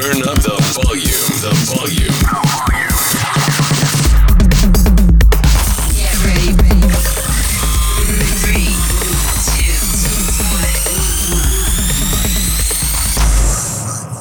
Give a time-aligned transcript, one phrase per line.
[0.00, 2.14] Turn up the volume, the volume.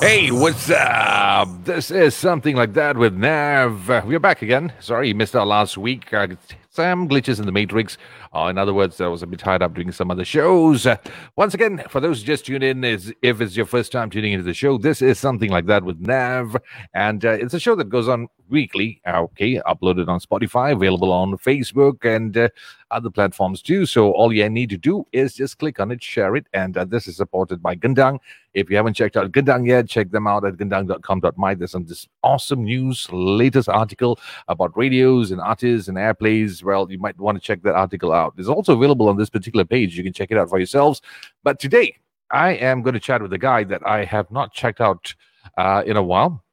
[0.01, 1.47] Hey, what's up?
[1.63, 3.87] This is something like that with Nav.
[4.03, 4.73] We're back again.
[4.79, 6.11] Sorry, you missed out last week.
[6.11, 6.29] Uh,
[6.77, 7.97] some glitches in the matrix.
[8.35, 10.85] Uh, in other words, I was a bit tied up doing some other shows.
[10.85, 10.97] Uh,
[11.35, 14.43] once again, for those just tuned in, is if it's your first time tuning into
[14.43, 16.55] the show, this is something like that with Nav,
[16.93, 19.01] and uh, it's a show that goes on weekly.
[19.07, 22.49] Okay, uploaded on Spotify, available on Facebook and uh,
[22.91, 23.87] other platforms too.
[23.87, 26.85] So all you need to do is just click on it, share it, and uh,
[26.85, 28.19] this is supported by Gundang.
[28.53, 31.53] If you haven't checked out Gundang yet, check them out at gundang.com.my.
[31.55, 36.63] There's some this awesome news, latest article about radios and artists and airplays.
[36.67, 38.33] Well, you might want to check that article out.
[38.37, 39.97] It's also available on this particular page.
[39.97, 41.01] You can check it out for yourselves.
[41.41, 41.95] But today,
[42.29, 45.15] I am going to chat with a guy that I have not checked out
[45.57, 46.43] uh, in a while.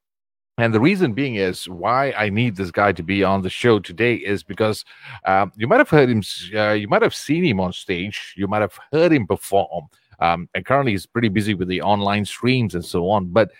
[0.56, 3.80] And the reason being is why I need this guy to be on the show
[3.80, 4.84] today is because
[5.26, 6.22] um, you might have heard him,
[6.54, 9.86] uh, you might have seen him on stage, you might have heard him perform.
[10.20, 13.32] Um, and currently, he's pretty busy with the online streams and so on.
[13.32, 13.50] But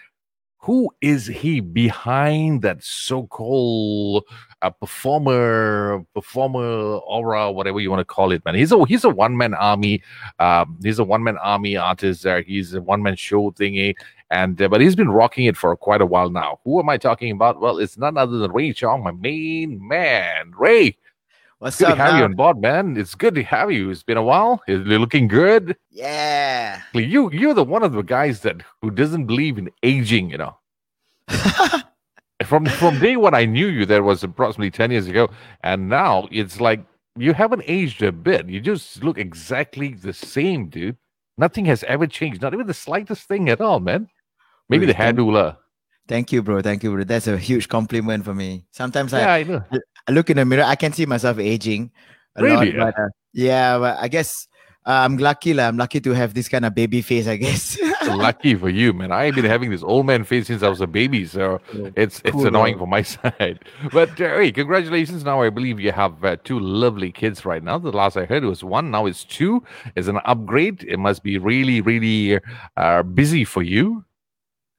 [0.65, 4.25] who is he behind that so-called
[4.63, 8.55] uh, performer, performer aura, whatever you want to call it, man?
[8.55, 10.03] He's a he's a one-man army.
[10.39, 12.27] Um, he's a one-man army artist.
[12.47, 13.95] He's a one-man show thingy
[14.31, 16.61] and uh, but he's been rocking it for quite a while now.
[16.65, 17.61] Who am I talking about?
[17.61, 20.53] Well, it's none other than Ray Chong, my main man.
[20.57, 20.97] Ray,
[21.65, 22.25] What's good to up, have you now?
[22.27, 22.95] on board, man.
[22.99, 23.89] It's good to have you.
[23.89, 24.63] It's been a while.
[24.69, 25.75] You're looking good.
[25.91, 26.83] Yeah.
[26.93, 30.29] You you're the one of the guys that who doesn't believe in aging.
[30.29, 30.57] You know,
[32.45, 33.87] from from day one, I knew you.
[33.87, 35.31] That was approximately ten years ago,
[35.63, 36.85] and now it's like
[37.17, 38.47] you haven't aged a bit.
[38.47, 40.99] You just look exactly the same, dude.
[41.39, 42.43] Nothing has ever changed.
[42.43, 44.09] Not even the slightest thing at all, man.
[44.69, 45.57] Maybe the Really, thank- hairdo.
[46.07, 46.61] Thank you, bro.
[46.61, 47.05] Thank you, bro.
[47.05, 48.67] That's a huge compliment for me.
[48.73, 49.65] Sometimes Yeah, I, I know.
[50.09, 51.91] I look in the mirror, I can see myself aging
[52.37, 52.73] a Really?
[52.73, 52.95] lot.
[52.97, 54.47] But, uh, yeah, but I guess
[54.87, 55.55] uh, I'm lucky.
[55.55, 55.69] lah.
[55.69, 57.79] I'm lucky to have this kind of baby face, I guess.
[58.07, 59.11] Lucky for you, man.
[59.13, 61.59] I've been having this old man face since I was a baby, so
[61.97, 62.85] it's it's Cool, annoying bro.
[62.85, 63.61] for my side.
[63.93, 65.25] But uh, hey, congratulations!
[65.25, 67.79] Now I believe you have uh, two lovely kids right now.
[67.79, 68.91] The last I heard was one.
[68.91, 69.63] Now it's two.
[69.97, 70.85] It's an upgrade.
[70.85, 72.41] It must be really, really
[72.77, 74.05] uh, busy for you.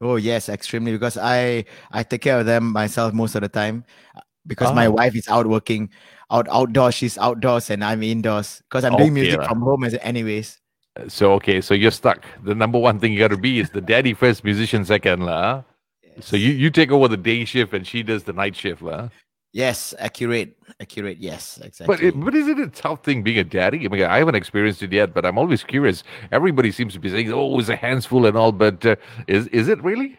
[0.02, 3.86] oh yes, extremely because I I take care of them myself most of the time
[4.48, 4.92] because my Ah.
[4.92, 5.90] wife is out working
[6.32, 6.96] out outdoors.
[6.96, 9.48] She's outdoors and I'm indoors because I'm doing music lah.
[9.48, 10.60] from home as anyways.
[11.08, 12.24] So okay, so you're stuck.
[12.44, 15.62] The number one thing you got to be is the daddy first, musician second, lah.
[15.62, 16.22] huh?
[16.22, 19.10] So you you take over the day shift and she does the night shift, lah.
[19.52, 21.18] Yes, accurate, accurate.
[21.20, 21.88] Yes, exactly.
[21.88, 23.86] But it, but isn't it a tough thing being a daddy?
[23.86, 26.04] I mean, I haven't experienced it yet, but I'm always curious.
[26.32, 28.96] Everybody seems to be saying, "Oh, it's a hands full and all," but uh,
[29.28, 30.18] is is it really?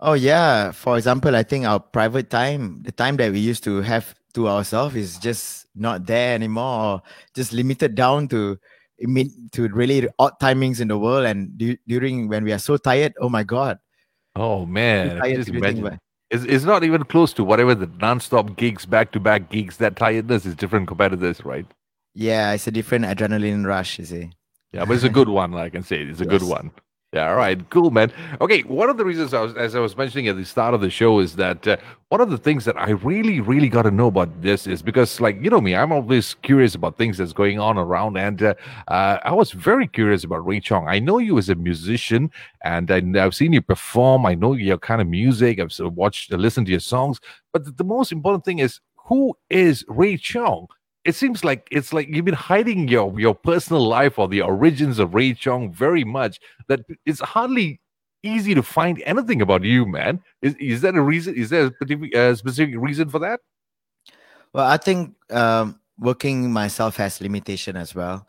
[0.00, 0.72] Oh yeah.
[0.72, 4.48] For example, I think our private time, the time that we used to have to
[4.48, 7.02] ourselves is just not there anymore, or
[7.34, 8.58] just limited down to
[9.00, 11.26] mean, to really odd timings in the world.
[11.26, 13.78] And du- during when we are so tired, oh my god,
[14.36, 16.00] Oh man, just to do things, imagine.
[16.30, 19.76] It's, it's not even close to whatever the non-stop gigs, back-to-back gigs.
[19.76, 21.66] That tiredness is different compared to this, right?
[22.14, 23.98] Yeah, it's a different adrenaline rush.
[23.98, 24.30] You see.
[24.72, 25.52] Yeah, but it's a good one.
[25.52, 26.72] Like I can say it's a good one.
[27.14, 28.12] Yeah, all right, cool, man.
[28.40, 30.80] Okay, one of the reasons I was, as I was mentioning at the start of
[30.80, 31.76] the show, is that uh,
[32.08, 35.20] one of the things that I really, really got to know about this is because,
[35.20, 38.54] like, you know me, I'm always curious about things that's going on around, and uh,
[38.88, 40.88] uh, I was very curious about Ray Chong.
[40.88, 42.32] I know you as a musician,
[42.64, 44.26] and I, I've seen you perform.
[44.26, 45.60] I know your kind of music.
[45.60, 47.20] I've watched, listened to your songs,
[47.52, 50.66] but the, the most important thing is who is Ray Chong?
[51.04, 54.98] It seems like it's like you've been hiding your your personal life or the origins
[54.98, 57.80] of Ray Chong very much that it's hardly
[58.22, 60.20] easy to find anything about you, man.
[60.42, 61.34] Is is that a reason?
[61.36, 63.40] Is there a particular uh, specific reason for that?
[64.52, 68.26] Well, I think um, working myself has limitation as well.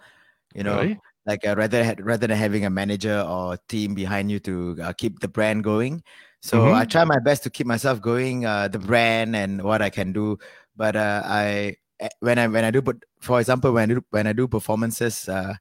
[0.53, 0.99] You know, Right?
[1.25, 4.93] like uh, rather ha- rather than having a manager or team behind you to uh,
[4.93, 6.03] keep the brand going.
[6.41, 6.85] So I Mhm.
[6.85, 10.37] try my best to keep myself going, uh, the brand and what I can do.
[10.75, 11.77] But uh, I
[12.19, 15.27] when I when I do put for example when I do when I do performances,
[15.29, 15.55] uh,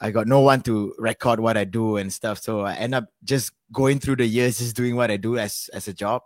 [0.00, 2.38] I got no one to record what I do and stuff.
[2.42, 5.70] So I end up just going through the years, just doing what I do as
[5.72, 6.22] as a job.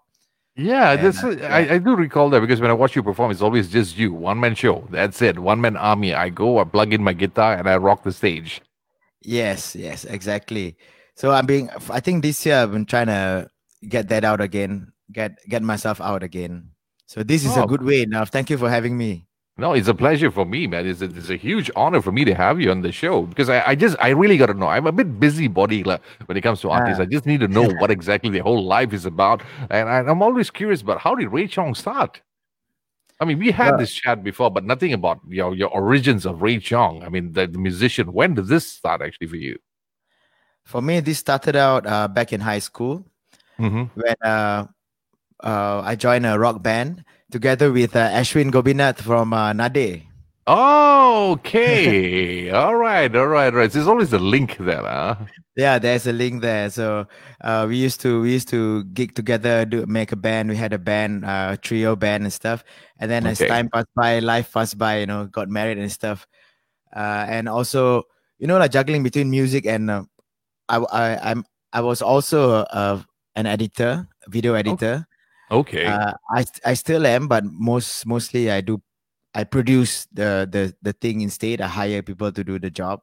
[0.58, 3.31] Yeah, And, that's uh, I, I do recall that because when I watch you perform,
[3.31, 4.87] it's always just you, one man show.
[4.91, 6.14] That's it, one man army.
[6.14, 8.62] I go, I plug in my guitar, and I rock the stage.
[9.23, 10.76] Yes, yes, exactly.
[11.14, 11.69] So I'm being.
[11.91, 13.50] I think this year I've been trying to
[13.88, 16.70] get that out again, get get myself out again.
[17.06, 17.62] So this is Oh.
[17.62, 18.05] a good way.
[18.06, 19.26] Now, thank you for having me.
[19.58, 20.87] No, it's a pleasure for me, man.
[20.87, 23.49] It's a, it's a huge honor for me to have you on the show because
[23.49, 24.67] I, I just I really got to know.
[24.69, 27.00] I'm a bit busybody like, when it comes to artists.
[27.00, 27.05] Ah.
[27.05, 30.20] I just need to know what exactly their whole life is about, and I, I'm
[30.23, 32.20] always curious about how did Ray Chong start.
[33.19, 33.76] I mean, we had Yeah.
[33.79, 37.02] this chat before, but nothing about your your origins of Ray Chong.
[37.02, 38.12] I mean, the, the musician.
[38.12, 39.59] When did this start actually for you?
[40.64, 43.06] For me, this started out uh, back in high school
[43.59, 43.85] Mm-hmm.
[43.99, 44.67] when uh,
[45.43, 50.05] uh, I joined a rock band together with uh, Ashwin Gobinath from uh, Nade.
[50.46, 53.73] Oh, okay, all right, all right, all right.
[53.73, 55.17] So there's always a link there, huh?
[55.56, 56.70] Yeah, there's a link there.
[56.70, 57.08] So
[57.40, 60.50] uh, we used to we used to gig together, do make a band.
[60.50, 62.62] We had a band, uh, trio band and stuff.
[63.00, 66.26] And then as time passed by, life passed by, you know, got married and stuff.
[66.94, 68.02] Uh, and also,
[68.38, 70.05] you know, like juggling between music and uh,
[70.69, 73.02] I, I I'm I was also uh,
[73.34, 75.06] an editor, video editor.
[75.51, 78.83] Okay, Uh, I I still am, but most mostly I do
[79.35, 81.61] I produce the the the thing instead.
[81.61, 83.03] I hire people to do the job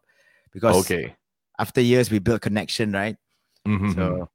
[0.51, 1.15] because okay.
[1.59, 3.15] after years we build connection, right?
[3.67, 3.95] Mhm.
[3.95, 4.29] So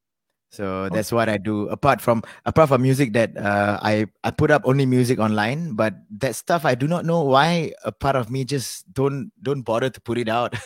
[0.50, 1.68] so that's what I do.
[1.68, 5.92] Apart from apart from music that uh, I I put up only music online, but
[6.24, 9.90] that stuff I do not know why a part of me just don't don't bother
[9.90, 10.54] to put it out.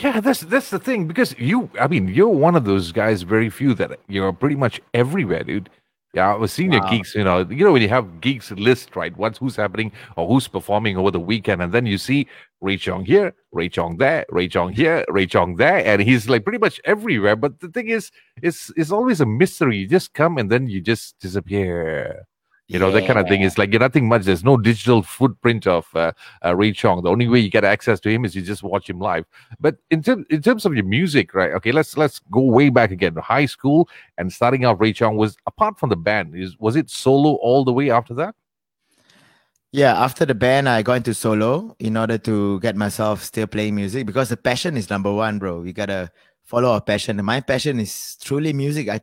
[0.00, 3.50] Yeah, that's that's the thing because you, I mean, you're one of those guys, very
[3.50, 5.68] few that you're pretty much everywhere, dude.
[6.14, 6.90] Yeah, I was seeing your Wow.
[6.90, 7.14] geeks.
[7.14, 9.16] You know, you know when you have geeks list, right?
[9.16, 12.26] What's who's happening or who's performing over the weekend, and then you see
[12.60, 16.44] Ray Chong here, Ray Chong there, Ray Chong here, Ray Chong there, and he's like
[16.44, 17.34] pretty much everywhere.
[17.36, 18.10] But the thing is,
[18.42, 19.78] it's it's always a mystery.
[19.78, 22.26] You just come and then you just disappear.
[22.68, 24.22] You know, that kind of thing it's like nothing much.
[24.22, 26.12] There's no digital footprint of uh,
[26.44, 27.02] uh, Ray Chong.
[27.02, 29.26] The only way you get access to him is you just watch him live.
[29.60, 31.52] But in, term, in terms of your music, right?
[31.52, 33.14] Okay, let's let's go way back again.
[33.16, 36.34] High school and starting out, Ray Chong was apart from the band.
[36.34, 38.34] Is was it solo all the way after that?
[39.72, 43.74] Yeah, after the band, I got into solo in order to get myself still playing
[43.74, 45.60] music because the passion is number one, bro.
[45.60, 46.10] We gotta
[46.44, 47.18] follow our passion.
[47.18, 48.88] And my passion is truly music.
[48.88, 49.00] I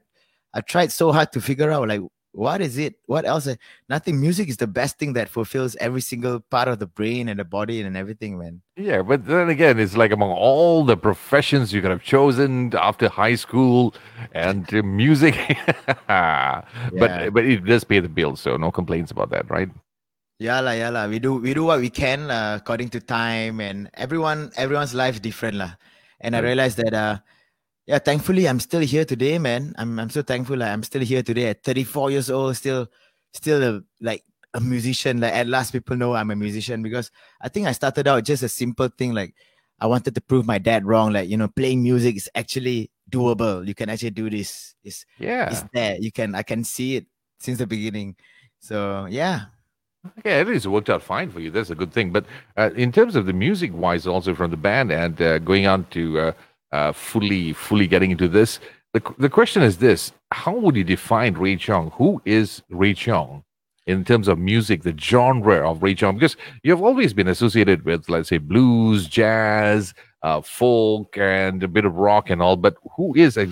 [0.54, 2.02] I tried so hard to figure out like
[2.32, 2.96] what is it?
[3.06, 3.48] What else?
[3.90, 4.22] Nothing.
[4.22, 7.44] Music is the best thing that fulfills every single part of the brain and the
[7.44, 8.62] body and everything, man.
[8.78, 13.10] Yeah, but then again, it's like among all the professions you could have chosen after
[13.10, 13.94] high school
[14.34, 15.36] and music.
[16.10, 16.66] Yeah.
[16.92, 19.70] But but it does pay the bills, so no complaints about that, right?
[20.40, 21.08] Yeah, la, yeah, la.
[21.08, 25.22] We do we do what we can uh, according to time and everyone everyone's life
[25.22, 25.76] different lah.
[26.22, 27.20] And I realized that uh
[27.90, 29.74] yeah, thankfully I'm still here today, man.
[29.76, 32.88] I'm I'm so thankful like, I'm still here today at 34 years old, still
[33.34, 35.20] still a, like a musician.
[35.20, 37.10] Like at last people know I'm a musician because
[37.42, 39.34] I think I started out just a simple thing like
[39.80, 41.14] I wanted to prove my dad wrong.
[41.14, 43.66] Like, you know, playing music is actually doable.
[43.66, 44.76] You can actually do this.
[44.84, 45.50] It's Yeah.
[45.50, 45.98] it's there.
[46.00, 47.08] You can I can see it
[47.40, 48.18] since the beginning.
[48.60, 49.46] So yeah.
[50.20, 51.50] Okay, it worked out fine for you.
[51.50, 52.12] That's a good thing.
[52.12, 52.26] But
[52.56, 55.86] uh, in terms of the music wise, also from the band and uh, going on
[55.92, 56.32] to uh,
[56.72, 58.60] uh, fully, fully getting into this,
[58.94, 61.92] the, the question is this How would you define Ray Chong?
[61.92, 63.44] Who is Ray Chong
[63.86, 66.16] in terms of music, the genre of Ray Chong?
[66.16, 69.94] Because you've always been associated with, let's say, blues, jazz,
[70.24, 72.56] uh, folk, and a bit of rock and all.
[72.56, 73.46] But who is uh,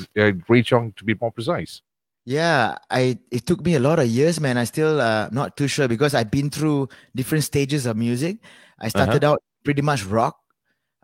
[0.50, 1.82] Ray Chong, to be more precise?
[2.26, 4.58] Yeah, I it took me a lot of years, man.
[4.58, 8.40] I still uh, not too sure because I've been through different stages of music.
[8.82, 10.38] I started out pretty much rock,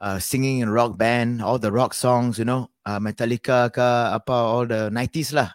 [0.03, 4.33] uh, singing in rock band, all the rock songs, you know, uh, Metallica, ka, apa,
[4.35, 5.49] all the nineties lah.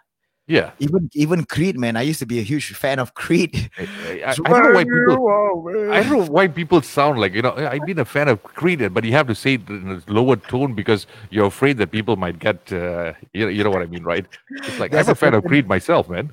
[0.48, 0.72] Yeah.
[0.80, 1.94] Even even Creed, man.
[2.00, 3.52] I used to be a huge fan of Creed.
[3.78, 5.92] I, I, I don't know why people.
[5.92, 7.52] I don't know why people sound like you know.
[7.52, 10.36] I've been a fan of Creed, but you have to say it in a lower
[10.36, 12.72] tone because you're afraid that people might get.
[12.72, 14.24] Uh, you, know, you know what I mean, right?
[14.64, 16.32] It's like There's I'm a a fan of Creed myself, man.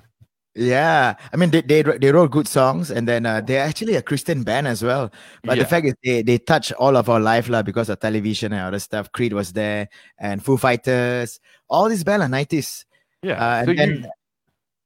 [0.55, 4.01] Yeah, I mean they they they wrote good songs, and then uh, they're actually a
[4.01, 5.11] Christian band as well.
[5.43, 5.63] But Yeah.
[5.63, 8.61] the fact is, they they touch all of our life lah because of television and
[8.63, 9.11] other stuff.
[9.11, 12.85] Creed was there, and Foo Fighters, all these bands are nineties.
[13.21, 13.35] Yeah.
[13.35, 14.09] Uh, and so then you,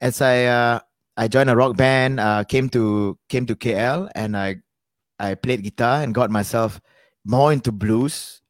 [0.01, 0.79] as I uh,
[1.17, 4.57] I joined a rock band, uh, came to came to KL, and I
[5.19, 6.81] I played guitar and got myself
[7.25, 8.41] more into blues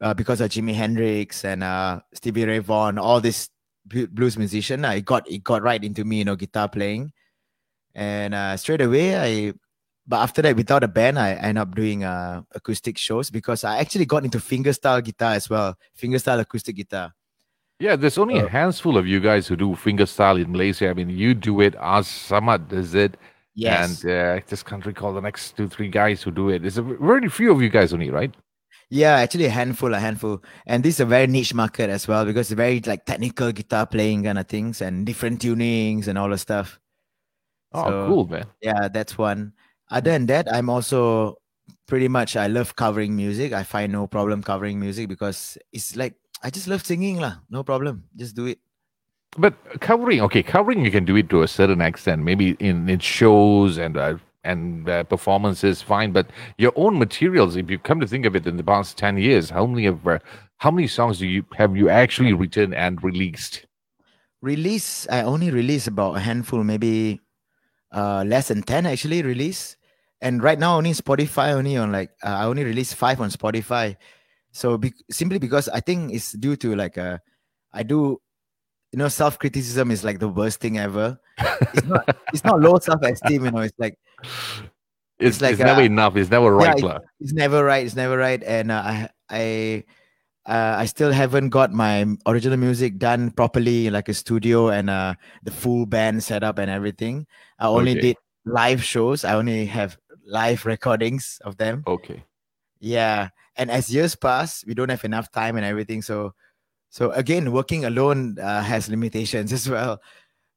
[0.00, 3.55] uh, because of Jimi Hendrix and uh, Stevie Ray Vaughan, all this blu-
[3.88, 4.84] blues musician.
[4.84, 7.12] I got it got right into me, you know, guitar playing,
[7.94, 9.54] and uh, straight away I.
[10.08, 13.78] But after that, without a band, I end up doing uh, acoustic shows because I
[13.78, 17.12] actually got into fingerstyle guitar as well, fingerstyle acoustic guitar.
[17.78, 20.88] yeah, there's only uh, a handful of you guys who do fingerstyle in Malaysia.
[20.88, 21.74] I mean, you do it.
[21.76, 23.16] Az Samad does it.
[23.54, 24.04] Yes.
[24.04, 26.60] And uh, I just can't recall the next two, three guys who do it.
[26.62, 28.34] There's a very few of you guys only, right?
[28.88, 30.42] Yeah, actually a handful, a handful.
[30.66, 33.84] And this is a very niche market as well because it's very like technical guitar
[33.86, 36.78] playing kind of things and different tunings and all the stuff.
[37.72, 38.46] Oh, So- cool, man.
[38.62, 39.52] Yeah, that's one.
[39.90, 41.36] other than that, I'm also
[41.86, 43.52] pretty much I love covering music.
[43.52, 47.38] I find no problem covering music because it's like I just love singing lah.
[47.50, 48.58] No problem, just do it.
[49.38, 52.98] But covering, okay, covering you can do it to a certain extent, maybe in, in
[52.98, 54.16] shows and uh,
[54.46, 56.12] and uh, performances, fine.
[56.12, 59.18] But your own materials, if you come to think of it, in the past ten
[59.18, 60.18] years, how many of uh,
[60.58, 63.66] how many songs do you have you actually written and released?
[64.40, 67.20] Release, I only release about a handful, maybe
[67.92, 69.76] uh less than ten actually release.
[70.20, 73.96] And right now, only Spotify, only on like uh, I only release five on Spotify.
[74.52, 77.18] So be- simply because I think it's due to like uh,
[77.72, 78.20] I do
[78.92, 81.18] you know, self criticism is like the worst thing ever.
[81.74, 85.60] It's not it's not low self esteem, you know, it's like It's, It's like, it's
[85.62, 86.16] never enough.
[86.16, 86.76] It's never right.
[86.76, 86.98] it- lah.
[87.20, 88.42] it's never right, it's never right.
[88.44, 89.84] And uh, I I
[90.44, 95.14] uh, I still haven't got my original music done properly, like a studio and uh
[95.42, 97.26] the full band setup and everything.
[97.58, 98.00] I only Okay.
[98.12, 99.24] did live shows.
[99.24, 99.96] I only have
[100.26, 101.82] live recordings of them.
[101.86, 102.22] Okay.
[102.78, 103.30] Yeah.
[103.56, 106.02] And as years pass, we don't have enough time and everything.
[106.02, 106.34] So,
[106.90, 109.98] so again, working alone uh, has limitations as well.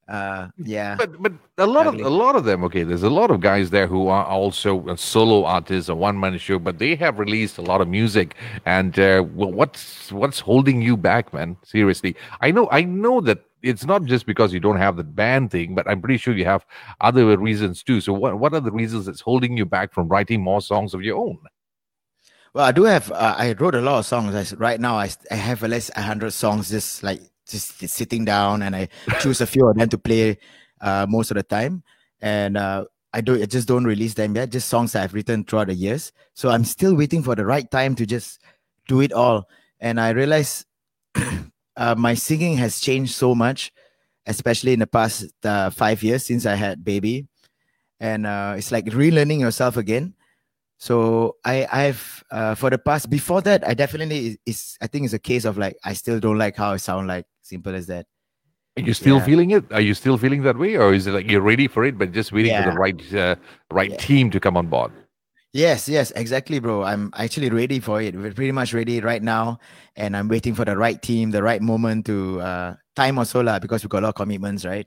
[0.09, 0.95] Uh, yeah.
[0.95, 2.63] But but a lot of a lot of them.
[2.63, 6.19] Okay, there's a lot of guys there who are also a solo artists, a one
[6.19, 8.35] man show, but they have released a lot of music.
[8.65, 11.57] And uh, well, what's what's holding you back, man?
[11.63, 15.51] Seriously, I know I know that it's not just because you don't have the band
[15.51, 16.65] thing, but I'm pretty sure you have
[17.01, 18.01] other reasons too.
[18.01, 21.03] So what what are the reasons that's holding you back from writing more songs of
[21.03, 21.37] your own?
[22.55, 23.11] Well, I do have.
[23.11, 24.33] Uh, I wrote a lot of songs.
[24.33, 28.61] I, right now, I, I have at least hundred songs, just like just sitting down,
[28.61, 28.87] and I
[29.19, 30.37] choose a few of them to play
[30.81, 31.83] uh, most of the time.
[32.21, 33.41] And uh, I don't.
[33.41, 34.51] I just don't release them yet.
[34.51, 36.11] Just songs that I've written throughout the years.
[36.33, 38.39] So I'm still waiting for the right time to just
[38.87, 39.47] do it all.
[39.79, 40.65] And I realize
[41.77, 43.71] uh, my singing has changed so much,
[44.25, 47.27] especially in the past uh, five years since I had baby,
[47.99, 50.13] and uh, it's like relearning yourself again.
[50.79, 55.13] So I I've uh, for the past before that I definitely is I think it's
[55.13, 58.07] a case of like I still don't like how I sound like simple as that.
[58.77, 59.25] Are you still Yeah.
[59.25, 59.67] feeling it?
[59.73, 62.13] Are you still feeling that way, or is it like you're ready for it, but
[62.13, 63.35] just waiting for the right uh,
[63.71, 63.97] right Yeah.
[63.97, 64.91] team to come on board?
[65.51, 66.83] Yes, yes, exactly, bro.
[66.83, 68.15] I'm actually ready for it.
[68.15, 69.59] We're pretty much ready right now,
[69.97, 73.57] and I'm waiting for the right team, the right moment to uh, time also lah
[73.59, 74.85] because we got a lot of commitments, right?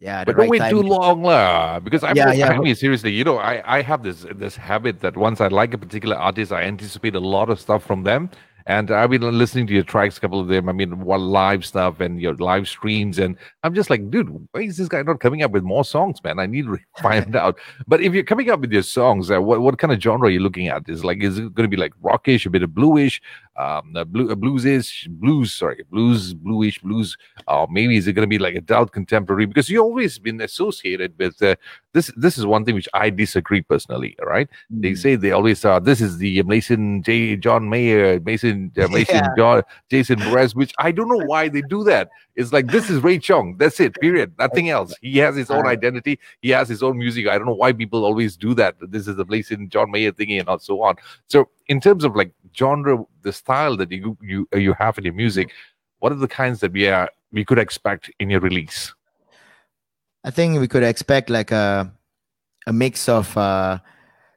[0.00, 0.70] Yeah, But don't right wait time.
[0.70, 1.78] too long, lah.
[1.78, 5.16] Because I'm, Yeah, I mean, seriously, you know, I, I have this this habit that
[5.16, 8.30] once I like a particular artist, I anticipate a lot of stuff from them.
[8.66, 10.68] And I've been listening to your tracks, a couple of them.
[10.68, 14.62] I mean, what live stuff and your live streams, and I'm just like, dude, why
[14.62, 16.38] is this guy not coming up with more songs, man?
[16.38, 17.58] I need to find out.
[17.88, 20.30] But if you're coming up with your songs, uh, what what kind of genre are
[20.30, 20.88] you looking at?
[20.88, 23.20] Is like, is it going to be like rockish, a bit of bluish,
[23.60, 28.26] um, a blue, a bluesish, blues, sorry, blues, bluish, blues, or maybe is it going
[28.28, 29.46] to be like adult contemporary?
[29.46, 31.56] Because you've always been associated with uh,
[31.92, 32.10] this.
[32.16, 34.16] This is one thing which I disagree personally.
[34.20, 34.48] all Right?
[34.70, 34.98] They Mm.
[35.04, 35.80] say they always are.
[35.80, 37.36] This is the Mason J.
[37.36, 39.34] John Mayer, Mason uh, Mason Yeah.
[39.36, 42.08] John Jason Perez, which I don't know why they do that.
[42.36, 43.56] It's like this is Ray Chong.
[43.58, 43.92] That's it.
[44.00, 44.32] Period.
[44.38, 44.94] Nothing else.
[45.02, 46.18] He has his own Uh, identity.
[46.40, 47.26] He has his own music.
[47.28, 48.76] I don't know why people always do that.
[48.80, 50.94] This is the Mason John Mayer thingy and so on.
[51.26, 55.14] So in terms of like genre, the style that you you you have in your
[55.14, 55.50] music,
[55.98, 58.94] what are the kinds that we are we could expect in your release?
[60.24, 61.92] I think we could expect like a
[62.66, 63.78] a mix of uh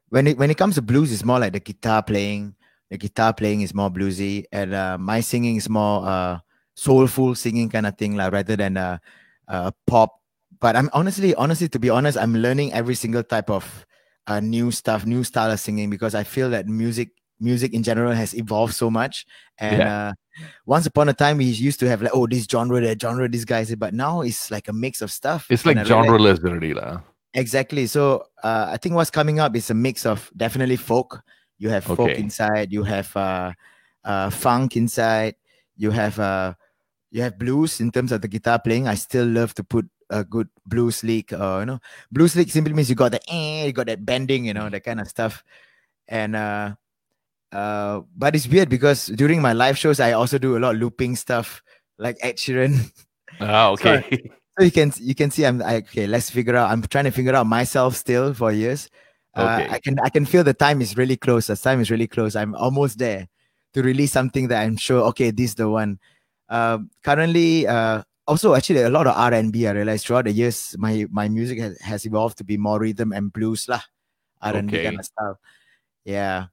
[0.09, 2.55] when it when it comes to blues, it's more like the guitar playing.
[2.89, 6.39] The guitar playing is more bluesy, and uh, my singing is more uh
[6.75, 8.99] soulful singing kind of thing, like rather than uh,
[9.47, 10.21] uh pop.
[10.59, 13.85] But I'm honestly, honestly, to be honest, I'm learning every single type of
[14.27, 17.09] uh, new stuff, new style of singing because I feel that music
[17.43, 19.25] music in general has evolved so much.
[19.59, 20.13] And uh,
[20.65, 23.45] once upon a time, we used to have like, oh, this genre, that genre, this
[23.45, 25.45] guys, but now it's like a mix of stuff.
[25.49, 27.01] It's like genre-less already, lah.
[27.33, 27.87] Exactly.
[27.87, 31.21] So uh, I think what's coming up is a mix of definitely folk.
[31.57, 32.71] You have folk inside.
[32.71, 33.51] You have uh,
[34.03, 35.35] uh, funk inside.
[35.77, 36.53] You have uh,
[37.11, 38.87] you have blues in terms of the guitar playing.
[38.87, 41.33] I still love to put a good blues lick.
[41.33, 41.79] Or you know,
[42.11, 44.83] blues lick simply means you got the eh, you got that bending, you know, that
[44.83, 45.43] kind of stuff.
[46.07, 46.75] And uh,
[47.53, 50.81] uh, but it's weird because during my live shows, I also do a lot of
[50.81, 51.61] looping stuff,
[51.97, 52.91] like Ed Sheeran.
[53.39, 54.05] Ah, okay.
[54.53, 56.05] So you can you can see I'm I, okay.
[56.05, 56.69] Let's figure out.
[56.69, 58.89] I'm trying to figure out myself still for years.
[59.33, 59.73] Uh, Okay.
[59.73, 61.47] I can I can feel the time is really close.
[61.47, 62.35] The time is really close.
[62.35, 63.25] I'm almost there
[63.73, 65.01] to release something that I'm sure.
[65.09, 65.97] Okay, this is the one.
[66.47, 69.65] Um, currently, uh, also actually a lot of R and B.
[69.65, 73.11] I realized throughout the years, my my music has, has evolved to be more rhythm
[73.11, 73.81] and blues lah,
[74.41, 75.37] R and B kind of.
[76.05, 76.52] Yeah,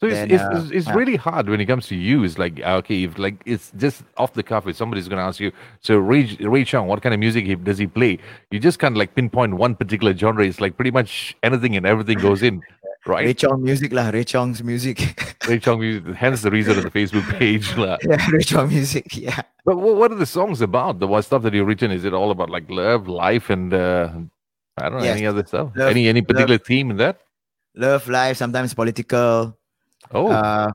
[0.00, 0.94] So it's, Then, it's, uh, it's, yeah.
[0.94, 2.24] really hard when it comes to you.
[2.24, 4.66] It's like uh, okay, if like it's just off the cuff.
[4.66, 7.54] If somebody's going to ask you, so Ray Ray Chong, what kind of music he,
[7.54, 8.18] does he play?
[8.50, 10.44] You just can't like pinpoint one particular genre.
[10.44, 12.60] It's like pretty much anything and everything goes in,
[13.06, 13.24] right?
[13.24, 14.10] Ray Chong music lah.
[14.10, 14.98] Ray Chong's music.
[15.48, 16.04] Ray Chong music.
[16.16, 17.74] Hence the reason of the Facebook page.
[17.76, 17.96] lah.
[18.02, 19.16] yeah, Ray Chong music.
[19.16, 19.42] Yeah.
[19.64, 20.98] But what, what are the songs about?
[20.98, 21.92] The what stuff that you've written?
[21.92, 24.10] Is it all about like love, life, and uh,
[24.76, 25.16] I don't know Yes.
[25.16, 25.70] any other stuff?
[25.76, 26.28] Love- any any love.
[26.28, 27.20] particular theme in that?
[27.76, 29.56] Love, life, sometimes political.
[30.14, 30.70] Oh, Uh,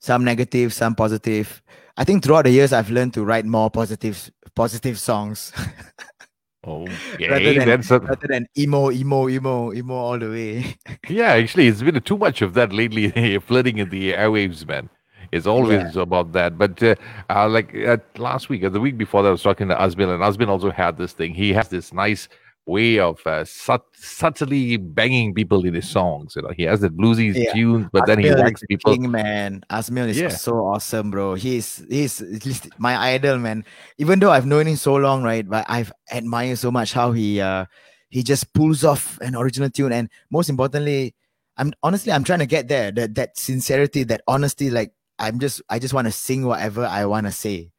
[0.00, 1.62] some negative, some positive.
[1.96, 5.52] I think throughout the years, I've learned to write more positive, positive songs
[6.66, 7.28] okay.
[7.28, 10.76] rather than- That's a, rather than emo, emo, emo, emo all the way.
[11.08, 11.32] yeah.
[11.32, 13.10] Actually, it's been too much of that lately.
[13.40, 14.88] flirting in the airwaves, man.
[15.30, 16.58] It's always about that.
[16.58, 16.94] But uh,
[17.30, 20.12] uh, like uh, last week or the week before that, I was talking to Asbin,
[20.12, 21.32] and Asbin also had this thing.
[21.32, 22.28] He has this nice
[22.66, 26.36] way of uh, sut- subtly banging people in his songs.
[26.36, 27.52] You know, he has the bluesy Yeah.
[27.52, 28.92] tunes, but then he Azmyl is whacks the people.
[28.92, 29.64] King, man.
[29.70, 30.28] Azmyl is Yeah.
[30.28, 31.34] so awesome, bro.
[31.34, 33.64] He's he's at my idol, man.
[33.98, 35.48] Even though I've known him so long, right?
[35.48, 37.66] But I've admired so much how he uh
[38.10, 41.14] he just pulls off an original tune, and most importantly,
[41.56, 42.92] I'm honestly I'm trying to get there.
[42.92, 47.06] That that sincerity, that honesty, like I'm just I just want to sing whatever I
[47.06, 47.72] want to say.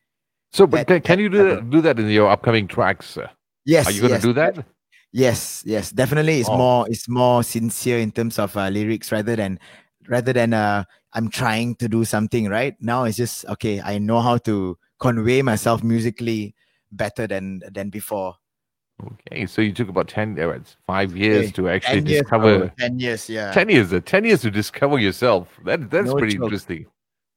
[0.52, 3.18] So, but that- can, can that you do that, do that in your upcoming tracks?
[3.66, 4.66] Yes, Are you going to yes, do that?
[5.14, 6.40] Yes, yes, definitely.
[6.42, 6.58] It's Oh.
[6.58, 9.60] more it's more sincere in terms of uh, lyrics rather than
[10.10, 13.04] rather than uh I'm trying to do something right now.
[13.06, 13.80] It's just okay.
[13.80, 16.56] I know how to convey myself musically
[16.92, 18.36] better than than before.
[19.30, 22.58] Okay, so you took about 10, uh, five years Okay, to actually Ten discover.
[22.60, 23.52] bro, ten years, yeah.
[23.52, 25.60] 10 years, uh, 10 years to discover yourself.
[25.66, 26.44] That That's No pretty joke.
[26.46, 26.86] interesting.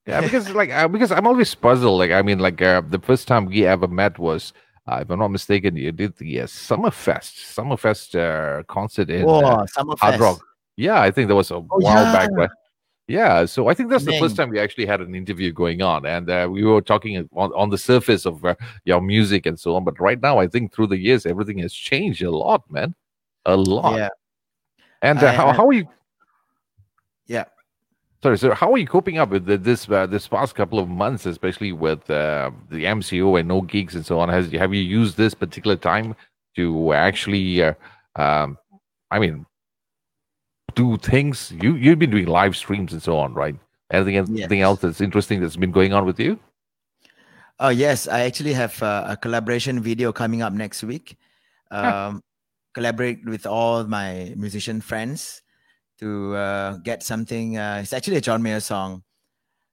[0.07, 1.99] Yeah, because like uh, because I'm always puzzled.
[1.99, 4.53] Like I mean, like uh, the first time we ever met was,
[4.87, 9.63] uh, if I'm not mistaken, you did the uh, Summerfest Summerfest uh, concert in uh,
[9.63, 10.41] Oh, Summer Hard Rock.
[10.77, 12.37] Yeah, I think that was a while back, yeah.
[12.37, 12.51] right?
[13.09, 16.05] Yeah, so I think that's the first time we actually had an interview going on,
[16.05, 19.77] and uh, we were talking on, on the surface of uh, your music and so
[19.77, 19.85] on.
[19.85, 22.95] But right now, I think through the years, everything has changed a lot, man,
[23.45, 23.97] a lot.
[23.97, 24.09] Yeah,
[25.03, 25.89] And uh, I- how, I- how are you?
[27.29, 27.45] yeah.
[28.27, 30.89] Sorry, so how are you coping up with the, this uh, this past couple of
[30.89, 34.29] months, especially with uh, the MCO and no gigs and so on?
[34.29, 36.17] Has have you used this particular time
[36.57, 37.75] to actually, uh,
[38.17, 38.59] um,
[39.13, 39.47] I mean,
[40.75, 41.53] do things?
[41.63, 43.55] You you've been doing live streams and so on, right?
[43.93, 44.67] Anything else- anything Yes.
[44.67, 46.41] else that's interesting that's been going on with you?
[47.61, 51.17] Oh yes, I actually have uh, a collaboration video coming up next week.
[51.71, 52.25] Um,
[52.75, 55.43] Collaborate with all my musician friends
[55.99, 57.59] to uh, get something.
[57.59, 59.03] Uh, it's actually a John Mayer song,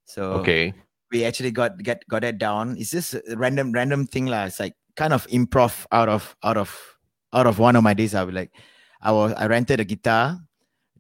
[0.06, 0.74] so Okay,
[1.12, 2.76] we actually got get got it down.
[2.78, 4.46] It's just a random random thing lah.
[4.46, 6.74] It's like kind of improv out of out of
[7.34, 8.16] out of one of my days.
[8.16, 8.52] I was like,
[9.02, 10.40] I was I rented a guitar.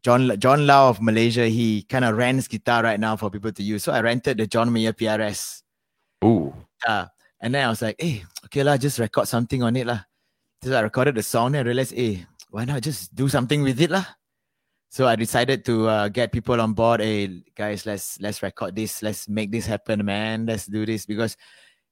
[0.03, 3.63] John John Lau of Malaysia, he kind of rents guitar right now for people to
[3.63, 3.83] use.
[3.83, 5.63] So I rented the John Mayer PRS
[6.25, 7.09] ooh, guitar.
[7.39, 10.03] And then I was like, hey, okay lah, just record something on it lah.
[10.63, 13.79] So I recorded the song and I realized, hey, why not just do something with
[13.81, 14.05] it lah?
[14.93, 17.01] So I decided to uh, get people on board.
[17.01, 19.01] Hey, guys, let's let's record this.
[19.01, 20.45] Let's make this happen, man.
[20.45, 21.34] Let's do this because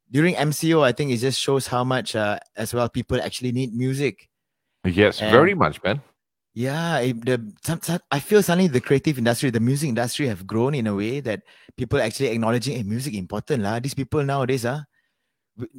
[0.06, 3.74] during MCO, I think it just shows how much uh, as well people actually need
[3.74, 4.30] music.
[4.86, 6.06] yes, And- very much, man.
[6.54, 10.46] Yeah, it, the some, some, I feel suddenly the creative industry, the music industry have
[10.46, 11.42] grown in a way that
[11.74, 13.80] people actually acknowledging, hey, music important lah.
[13.82, 14.86] These people nowadays, ah,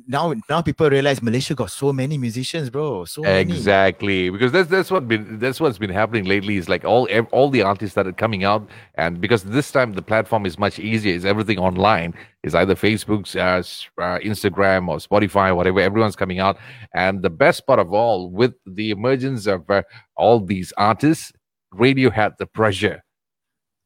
[0.06, 3.04] now now people realize Malaysia got so many musicians, bro.
[3.04, 3.40] So many.
[3.40, 6.56] Exactly, because that's that's what been that's what's been happening lately.
[6.56, 10.46] Is like all all the artists started coming out, and because this time the platform
[10.46, 11.14] is much easier.
[11.14, 12.14] It's everything online.
[12.42, 13.62] It's either Facebook's, uh,
[14.02, 15.80] uh, Instagram, or Spotify, whatever.
[15.80, 16.58] Everyone's coming out,
[16.94, 19.82] and the best part of all, with the emergence of uh,
[20.16, 21.32] all these artists,
[21.72, 23.02] radio had the pressure.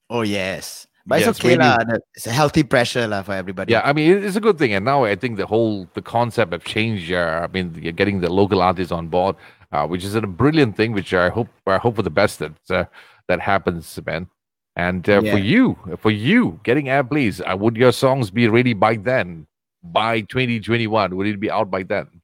[0.08, 1.98] Oh yes, but Yes, it's okay radio- lah.
[2.14, 3.72] It's a healthy pressure lah for everybody.
[3.72, 6.52] Yeah, I mean it's a good thing, and now I think the whole the concept
[6.52, 7.12] have changed.
[7.12, 9.36] Uh, I mean, you're getting the local artists on board,
[9.72, 10.92] uh, which is a brilliant thing.
[10.92, 12.84] Which I hope I hope for the best that uh,
[13.28, 14.26] that happens, man.
[14.76, 18.96] And uh, for you, for you, getting airplays, uh, would your songs be ready by
[18.96, 19.46] then?
[19.82, 22.20] By 2021, would it be out by then?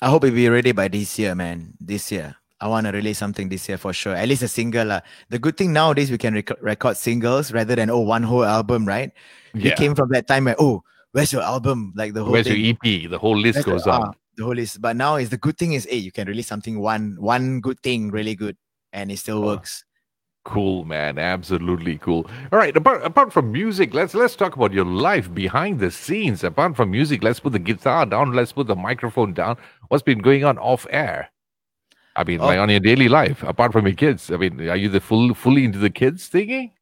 [0.00, 1.74] I hope it be ready by this year, man.
[1.78, 2.39] This year.
[2.60, 4.14] I want to release something this year for sure.
[4.14, 4.84] At least a single.
[4.86, 5.00] lah.
[5.30, 8.84] The good thing nowadays we can rec- record singles rather than oh one whole album,
[8.86, 9.10] right?
[9.54, 9.76] We Yeah.
[9.76, 11.92] came from that time where oh, where's your album?
[11.96, 12.60] Like the whole Where's thing.
[12.64, 13.08] your EP?
[13.10, 14.02] The whole list Where's goes on.
[14.02, 14.80] ah, the whole list.
[14.80, 17.80] But now is the good thing is hey, you can release something one one good
[17.80, 18.56] thing really good
[18.92, 19.46] and it still Oh.
[19.56, 19.84] works.
[20.44, 21.18] Cool, man.
[21.18, 22.24] Absolutely cool.
[22.50, 22.74] All right.
[22.76, 26.42] Apart apart from music, let's let's talk about your life behind the scenes.
[26.44, 28.32] Apart from music, let's put the guitar down.
[28.32, 29.56] Let's put the microphone down.
[29.88, 31.28] What's been going on off air?
[32.16, 32.46] I mean, Oh.
[32.46, 34.30] like on your daily life, apart from your kids.
[34.30, 36.72] I mean, are you the full fully into the kids thingy?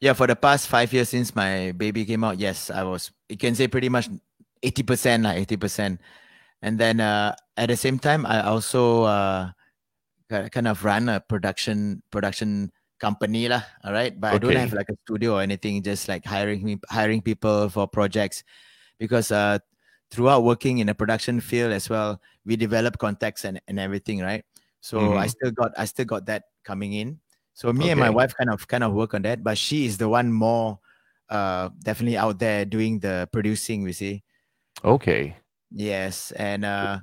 [0.00, 3.12] Yeah, for the past five years since my baby came out, yes, I was.
[3.28, 4.08] You can say pretty much
[4.62, 6.00] eighty percent, like eighty percent.
[6.62, 9.52] And then uh, at the same time, I also uh,
[10.28, 13.64] kind of run a production production company lah.
[13.84, 15.82] All right, but I don't have like a studio or anything.
[15.82, 18.44] Just like hiring me, hiring people for projects,
[19.00, 19.58] because uh,
[20.10, 24.44] throughout working in the production field as well, we develop contacts and, and everything, right?
[24.80, 25.28] So I Mhm.
[25.28, 27.20] still got I still got that coming in.
[27.54, 29.98] So me and my wife kind of kind of work on that, but she is
[29.98, 30.78] the one more
[31.28, 34.24] uh definitely out there doing the producing, we see.
[34.84, 35.36] Okay.
[35.70, 37.00] Yes, and uh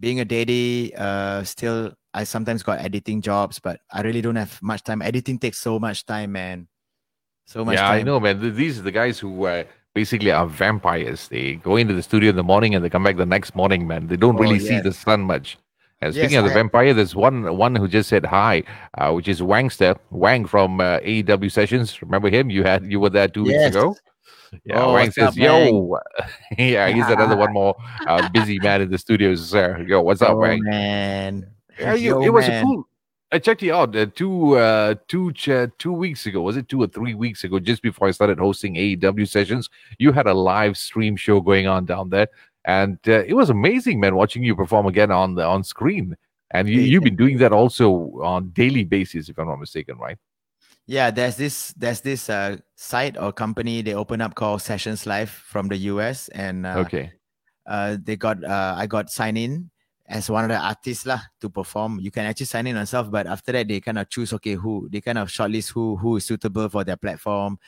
[0.00, 4.60] being a daddy, uh still I sometimes got editing jobs, but I really don't have
[4.62, 5.02] much time.
[5.02, 6.68] Editing takes so much time, man.
[7.46, 8.00] So much yeah, time.
[8.00, 8.40] I know, man.
[8.56, 9.64] These are the guys who uh,
[10.00, 11.20] basically are vampires.
[11.34, 13.82] They go into the studio in the morning and they come back the next morning,
[13.90, 14.02] man.
[14.10, 15.48] They don't Oh, really see the sun much.
[16.00, 18.54] And Yes, speaking of the I- vampire, there's one one who just said hi,
[18.98, 19.92] uh, which is Wangster
[20.24, 21.86] Wang from uh, AEW sessions.
[22.06, 22.44] Remember him?
[22.56, 23.56] You had you were there two Yes.
[23.56, 23.86] weeks ago.
[24.64, 25.36] Yeah, Oh, Wang says, up?
[25.36, 25.98] "Yo,
[26.74, 27.74] yeah, he's another one more
[28.10, 29.38] uh, busy man in the studios.
[29.52, 30.60] Sir, yo, what's up, oh Wang?
[30.62, 31.32] man.
[31.78, 32.87] Yeah, you, Yo, it was a cool.
[33.30, 36.42] I checked you out uh, two uh, two ch- two weeks ago.
[36.42, 37.58] Was it two or three weeks ago?
[37.58, 41.84] Just before I started hosting AEW sessions, you had a live stream show going on
[41.84, 42.28] down there,
[42.64, 44.14] and uh, it was amazing, man.
[44.14, 46.16] Watching you perform again on the on screen,
[46.52, 50.16] and you, you've been doing that also on daily basis, if I'm not mistaken, right?
[50.86, 55.28] Yeah, there's this there's this uh site or company they open up called Sessions Live
[55.28, 57.12] from the US and uh, okay,
[57.66, 59.70] uh they got uh I got signed in
[60.08, 62.00] as one of the artists lah to perform.
[62.00, 64.88] You can actually sign in yourself, but after that they kind of choose okay who
[64.90, 67.58] they kind of shortlist who who is suitable for their platform,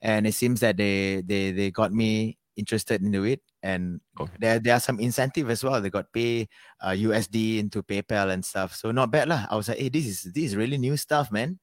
[0.00, 4.32] and it seems that they they they got me interested into it and Okay.
[4.40, 5.80] there there are some incentive as well.
[5.80, 6.48] They got pay
[6.82, 9.46] uh, USD into PayPal and stuff, so not bad lah.
[9.50, 11.58] I was like, hey, this is this is really new stuff, man.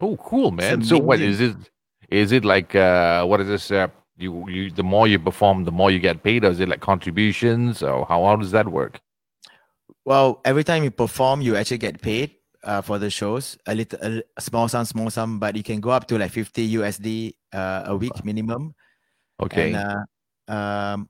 [0.00, 0.82] oh, cool, man.
[0.84, 1.56] So, what is it?
[2.10, 3.70] Is it like uh, what is this?
[3.70, 6.68] Uh, you you the more you perform, the more you get paid, or is it
[6.68, 9.00] like contributions, or how how does that work?
[10.06, 13.58] Well, every time you perform, you actually get paid uh, for the shows.
[13.66, 16.30] A little, a, a small sum, small sum, but you can go up to like
[16.30, 18.74] 50 USD uh, a week minimum.
[19.42, 20.06] Okay, And
[20.48, 21.08] uh, um,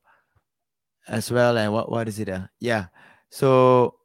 [1.06, 2.28] as well, and what what is it?
[2.28, 2.86] Uh, yeah.
[3.30, 3.96] So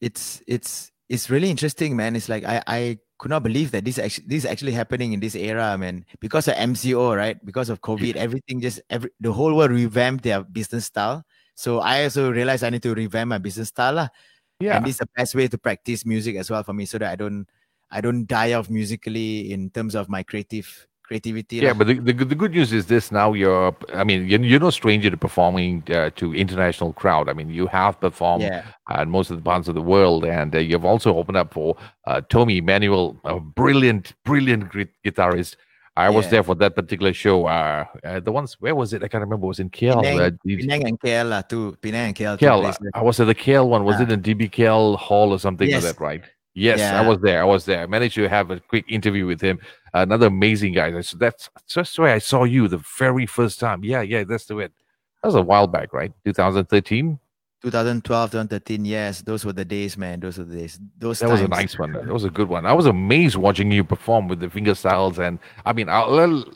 [0.00, 2.16] it's it's it's really interesting, man.
[2.16, 5.20] It's like I I could not believe that this actually this is actually happening in
[5.20, 6.04] this era, man.
[6.20, 7.38] Because of MCO, right?
[7.46, 11.24] Because of COVID, everything just every the whole world revamped their business style.
[11.56, 13.94] So I also realized I need to revamp my business style.
[13.94, 14.08] lah.
[14.60, 14.76] yeah.
[14.76, 17.10] And this is the best way to practice music as well for me so that
[17.10, 17.48] I don't
[17.90, 20.68] I don't die off musically in terms of my creative
[21.06, 21.56] creativity.
[21.56, 24.42] Yeah, but the, the, good- the good news is this now you're, I mean, you're,
[24.42, 27.28] you're no stranger to performing uh, to international crowd.
[27.28, 28.64] I mean, you have performed yeah.
[28.90, 31.54] uh, in most of the parts of the world, and uh, you've also opened up
[31.54, 34.72] for uh, Tommy Emmanuel, a brilliant, brilliant
[35.04, 35.56] guitarist.
[35.96, 36.30] I was Yeah.
[36.32, 37.46] there for that particular show.
[37.46, 39.02] Uh, uh, the ones, where was it?
[39.02, 39.44] I can't remember.
[39.44, 40.02] It was in KL.
[40.02, 41.76] Penang, uh, the- Penang and KL too.
[41.80, 42.36] Penang and KL.
[42.38, 42.74] KL.
[42.94, 43.84] I was at the KL one.
[43.84, 44.02] Was Ah.
[44.02, 45.84] it in DBKL Hall or something Yes.
[45.84, 46.22] like that, right?
[46.54, 47.40] Yes, I was there.
[47.40, 47.82] I was there.
[47.82, 49.58] I managed to have a quick interview with him.
[49.92, 50.98] Another amazing guy.
[51.02, 53.84] So that's just where I saw you the very first time.
[53.84, 54.72] Yeah, yeah, that's the it.
[55.22, 56.12] That was a while back, right?
[56.24, 57.18] 2013.
[57.66, 58.84] 2012, 2013.
[58.84, 60.20] Yes, those were the days, man.
[60.20, 60.78] Those were the days.
[60.98, 61.92] Those That was a nice one.
[61.92, 62.64] That was a good one.
[62.64, 65.18] I was amazed watching you perform with the finger styles.
[65.18, 66.10] And I mean, I'll,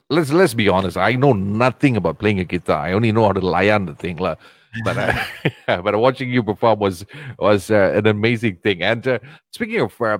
[0.09, 0.97] let's let's be honest.
[0.97, 2.79] I know nothing about playing a guitar.
[2.87, 4.37] I only know how to lie on the thing, lah.
[4.85, 5.25] But uh,
[5.83, 7.05] but watching you perform was
[7.39, 8.83] was uh, an amazing thing.
[8.83, 9.19] And uh,
[9.51, 10.19] speaking of uh,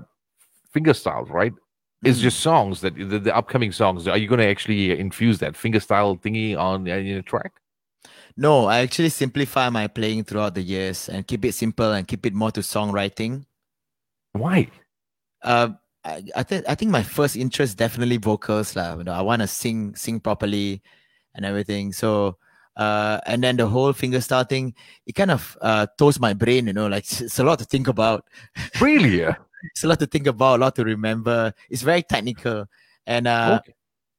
[0.73, 1.53] finger styles, right?
[2.03, 2.23] Is Mm.
[2.23, 4.09] your songs that the, the upcoming songs?
[4.09, 7.60] Are you going to actually infuse that finger style thingy on uh, in your track?
[8.37, 12.25] No, I actually simplify my playing throughout the years and keep it simple and keep
[12.27, 13.45] it more to songwriting.
[14.33, 14.69] Why?
[15.43, 15.71] Uh,
[16.05, 18.97] I, I think I think my first interest definitely vocals lah.
[18.97, 20.83] You know, I want to sing sing properly
[21.35, 21.93] and everything.
[21.93, 22.39] So
[22.77, 24.75] uh, and then the whole fingerstyle thing,
[25.07, 26.67] it kind of uh toast my brain.
[26.67, 28.25] You know, like it's, it's a lot to think about.
[28.81, 29.27] Really?
[29.75, 31.53] It's a lot to think about, a lot to remember.
[31.69, 32.65] It's very technical,
[33.05, 33.75] and uh, okay.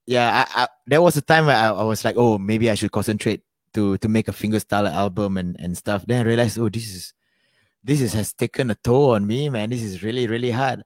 [0.06, 2.76] yeah, I, I, there was a time where I, I was like, oh, maybe I
[2.76, 3.42] should concentrate
[3.74, 6.06] to to make a fingerstyle album and and stuff.
[6.06, 7.14] Then I realized, oh, this is
[7.84, 9.70] this is has taken a toll on me, man.
[9.70, 10.84] This is really really hard.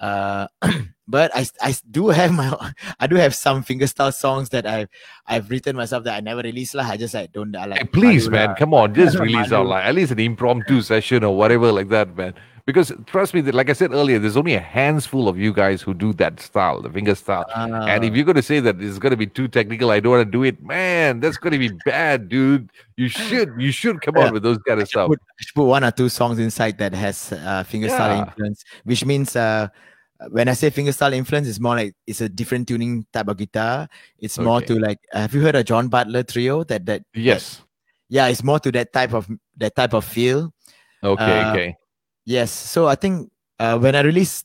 [0.00, 0.46] Uh,
[1.08, 2.54] but I I do have my
[3.00, 4.88] I do have some fingerstyle songs that I've
[5.26, 6.84] I've written myself that I never released lah.
[6.84, 9.84] I just like don't I like Hey, please, man, come on, just release out like
[9.84, 12.34] at least an impromptu session or whatever like that, man.
[12.68, 15.80] Because trust me, that like I said earlier, there's only a handful of you guys
[15.80, 17.46] who do that style, the finger style.
[17.56, 18.14] and if Ah.
[18.14, 20.30] you're going to say that it's going to be too technical, I don't want to
[20.30, 21.20] do it, man.
[21.20, 22.68] That's going to be bad, dude.
[22.98, 25.08] You should, you should come Yeah, on with those kind of stuff.
[25.08, 28.28] put, I should put one or two songs inside that has uh, fingerstyle Yeah.
[28.28, 29.68] influence, which means uh,
[30.20, 33.38] uh, when I say fingerstyle influence, it's more like it's a different tuning type of
[33.38, 33.88] guitar.
[34.18, 36.64] It's more to like have you heard of John Butler trio?
[36.64, 37.62] That that Yes.
[38.10, 39.26] yeah, it's more to that type of
[39.56, 40.52] that type of feel.
[41.02, 41.40] Okay.
[41.40, 41.76] Uh, okay.
[42.28, 42.52] Yes.
[42.52, 44.44] So I think uh, when I release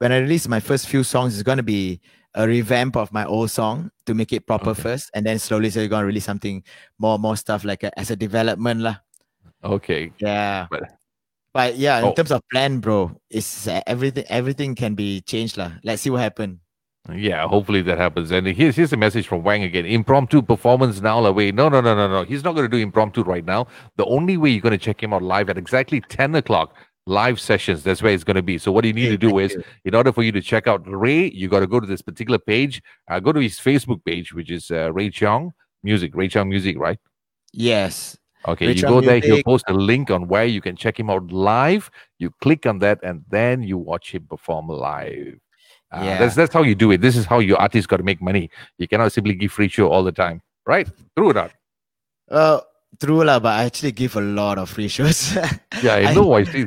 [0.00, 2.00] when I release my first few songs, it's gonna be
[2.34, 4.82] a revamp of my old song to make it proper Okay.
[4.82, 6.64] first, and then slowly so you're gonna release something
[6.98, 8.96] more more stuff like a, as a development lah.
[9.62, 10.12] Okay.
[10.18, 10.66] Yeah.
[10.72, 10.96] But-
[11.52, 12.12] But yeah, in Oh.
[12.14, 15.72] terms of plan, bro, it's uh, everything everything can be changed lah.
[15.82, 16.60] Let's see what happens.
[17.08, 18.30] Yeah, hopefully that happens.
[18.30, 19.86] And here's here's a message from Wang again.
[19.88, 21.50] Impromptu performance now away.
[21.50, 22.20] No, no, no, no, no.
[22.28, 23.66] He's not going to do impromptu right now.
[23.96, 26.76] The only way you're going to check him out live at exactly 10 o'clock,
[27.08, 27.82] live sessions.
[27.82, 28.58] That's where it's going to be.
[28.58, 29.64] So what you need Okay, to do is, you.
[29.86, 32.38] in order for you to check out Ray, you got to go to this particular
[32.38, 32.82] page.
[33.10, 36.14] Uh, go to his Facebook page, which is uh, Ray Chong Music.
[36.14, 36.98] Ray Chong Music, right?
[37.52, 38.16] Yes.
[38.46, 39.18] Okay, Ray you Chong go there.
[39.18, 41.90] He'll post a link on where you can check him out live.
[42.18, 45.38] You click on that, and then you watch him perform live.
[45.90, 46.18] Uh, Yeah.
[46.18, 47.00] That's that's how you do it.
[47.00, 48.50] This is how your artist got to make money.
[48.78, 50.86] You cannot simply give free show all the time, right?
[51.16, 51.50] True or not?
[52.30, 52.60] Uh
[53.00, 55.32] true lah, but I actually give a lot of free shows.
[55.82, 56.32] Yeah, I I- know.
[56.34, 56.66] I see.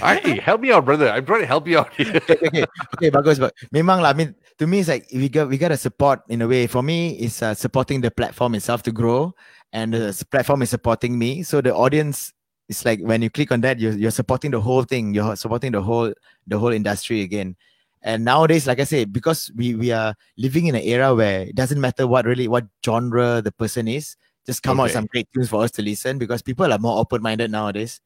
[0.00, 1.10] I hey, help me out, brother.
[1.10, 4.10] I'm trying to help you out okay, okay, okay, bagus, but memang lah.
[4.10, 6.66] I mean, to me, it's like we got we got to support in a way.
[6.66, 9.34] For me, it's uh, supporting the platform itself to grow,
[9.72, 11.42] and the platform is supporting me.
[11.42, 12.32] So the audience,
[12.68, 15.12] it's like when you click on that, you're you're supporting the whole thing.
[15.12, 16.14] You're supporting the whole
[16.46, 17.56] the whole industry again.
[18.02, 21.54] And nowadays, like I say, because we we are living in an era where it
[21.54, 25.28] doesn't matter what really what genre the person is, just come out with some great
[25.32, 26.18] tunes for us to listen.
[26.18, 28.00] Because people are more open minded nowadays.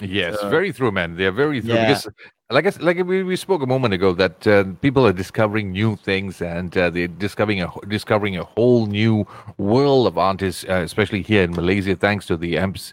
[0.00, 1.16] Yes, So- very true, man.
[1.16, 1.88] They're very true Yeah.
[1.88, 2.08] because,
[2.50, 5.96] like I, like we, we spoke a moment ago, that uh, people are discovering new
[5.96, 11.22] things and uh, they're discovering a discovering a whole new world of artists, uh, especially
[11.22, 12.92] here in Malaysia, thanks to the amps,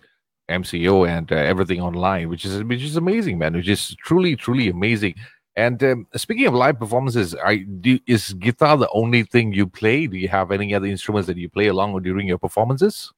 [0.49, 3.53] MCO and uh, everything online, which is which is amazing, man.
[3.53, 5.15] Which is truly truly amazing.
[5.55, 10.07] And um, speaking of live performances, I do is guitar the only thing you play?
[10.07, 13.11] Do you have any other instruments that you play along with during your performances?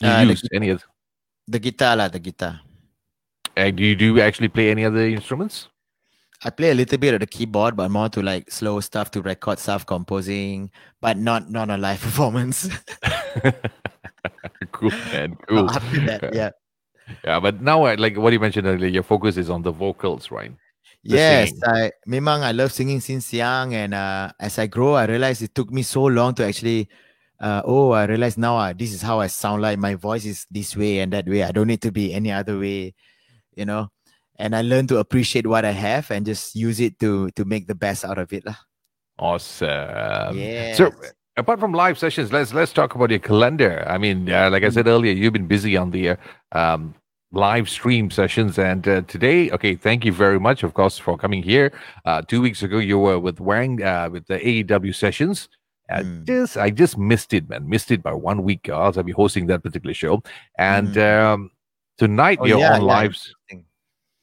[0.00, 0.84] Do you Uh, the any other?
[1.48, 2.60] The guitar lah, the guitar.
[3.56, 5.68] Uh, do you do you actually play any other instruments?
[6.44, 9.22] I play a little bit of the keyboard, but more to like slow stuff to
[9.22, 12.68] record stuff, composing, but not not a live performance.
[14.72, 15.36] cool, man.
[15.48, 15.70] Cool.
[15.70, 16.50] After that, yeah.
[17.24, 20.52] Yeah, but now, like what you mentioned earlier, your focus is on the vocals, right?
[21.04, 21.62] The Yes, singing.
[21.64, 25.54] I memang I love singing since young, and uh, as I grow, I realized it
[25.54, 26.88] took me so long to actually.
[27.38, 28.56] Uh, oh, I realize now.
[28.56, 29.78] Uh, this is how I sound like.
[29.78, 31.42] My voice is this way and that way.
[31.44, 32.94] I don't need to be any other way,
[33.56, 33.88] you know.
[34.38, 37.66] And I learned to appreciate what I have and just use it to to make
[37.66, 38.56] the best out of it, lah.
[39.18, 40.36] Awesome.
[40.38, 40.74] Yeah.
[40.74, 40.92] So,
[41.36, 43.84] apart from live sessions, let's let's talk about your calendar.
[43.88, 46.16] I mean, uh, like I said earlier, you've been busy on the uh,
[46.52, 46.94] um,
[47.32, 51.42] live stream sessions, and uh, today, okay, thank you very much, of course, for coming
[51.42, 51.72] here.
[52.04, 55.48] Uh, two weeks ago, you were with Wang uh, with the AEW sessions.
[55.88, 56.26] Uh, Mm.
[56.26, 57.68] Just, I just missed it, man.
[57.68, 58.68] Missed it by one week.
[58.68, 60.20] Else I'll be hosting that particular show.
[60.58, 61.22] And Mm.
[61.22, 61.50] um,
[61.98, 63.16] tonight, Oh, you're yeah, on yeah, live.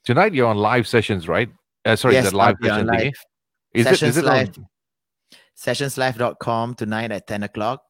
[0.06, 1.50] Tonight, you're on live sessions, right?
[1.86, 3.14] Uh, sorry, yes, that live session live.
[3.74, 4.50] Is it, Sessions is it live.
[4.58, 4.68] on?
[5.58, 7.84] sessionslive.com tonight at 10 o'clock.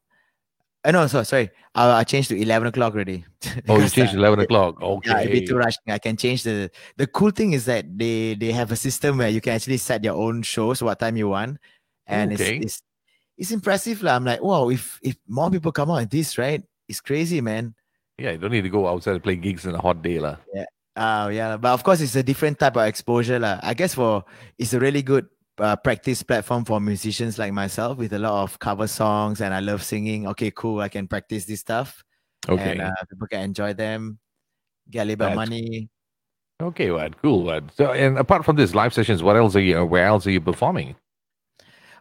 [0.85, 1.49] Uh, no, sorry, sorry.
[1.75, 3.25] I, I changed to 11 o'clock already.
[3.69, 4.81] Oh, you changed uh, 11 o'clock.
[4.81, 5.09] Okay.
[5.09, 5.81] Yeah, it'd be too rushing.
[5.87, 6.69] I can change the.
[6.97, 10.03] The cool thing is that they they have a system where you can actually set
[10.03, 11.57] your own shows what time you want,
[12.05, 12.57] and Okay.
[12.57, 12.81] it's, it's
[13.37, 14.03] it's impressive.
[14.03, 14.15] lah.
[14.15, 16.61] I'm like, wow, if if more people come out with this, right?
[16.89, 17.75] It's crazy, man.
[18.17, 20.19] Yeah, you don't need to go outside and play gigs in a hot day.
[20.19, 20.37] lah.
[20.95, 23.59] Oh yeah, but of course it's a different type of exposure, lah.
[23.63, 24.23] I guess for
[24.59, 25.25] it's a really good
[25.57, 29.59] uh, practice platform for musicians like myself with a lot of cover songs, and I
[29.59, 30.27] love singing.
[30.27, 30.81] Okay, cool.
[30.81, 32.03] I can practice this stuff,
[32.47, 32.71] Okay.
[32.77, 34.19] and uh, people can enjoy them,
[34.89, 35.89] get a little bit money.
[36.61, 37.43] okay, well, cool.
[37.43, 37.61] Well.
[37.73, 39.83] So, and apart from this live sessions, what else are you?
[39.85, 40.95] Where else are you performing?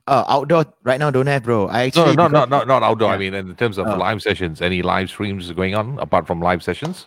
[0.09, 1.69] Oh, outdoor right now don't have, bro.
[1.69, 3.13] I actually no, no, because- not not outdoor.
[3.13, 3.97] I mean, in terms of Oh.
[3.97, 7.07] live sessions, any live streams going on apart from live sessions?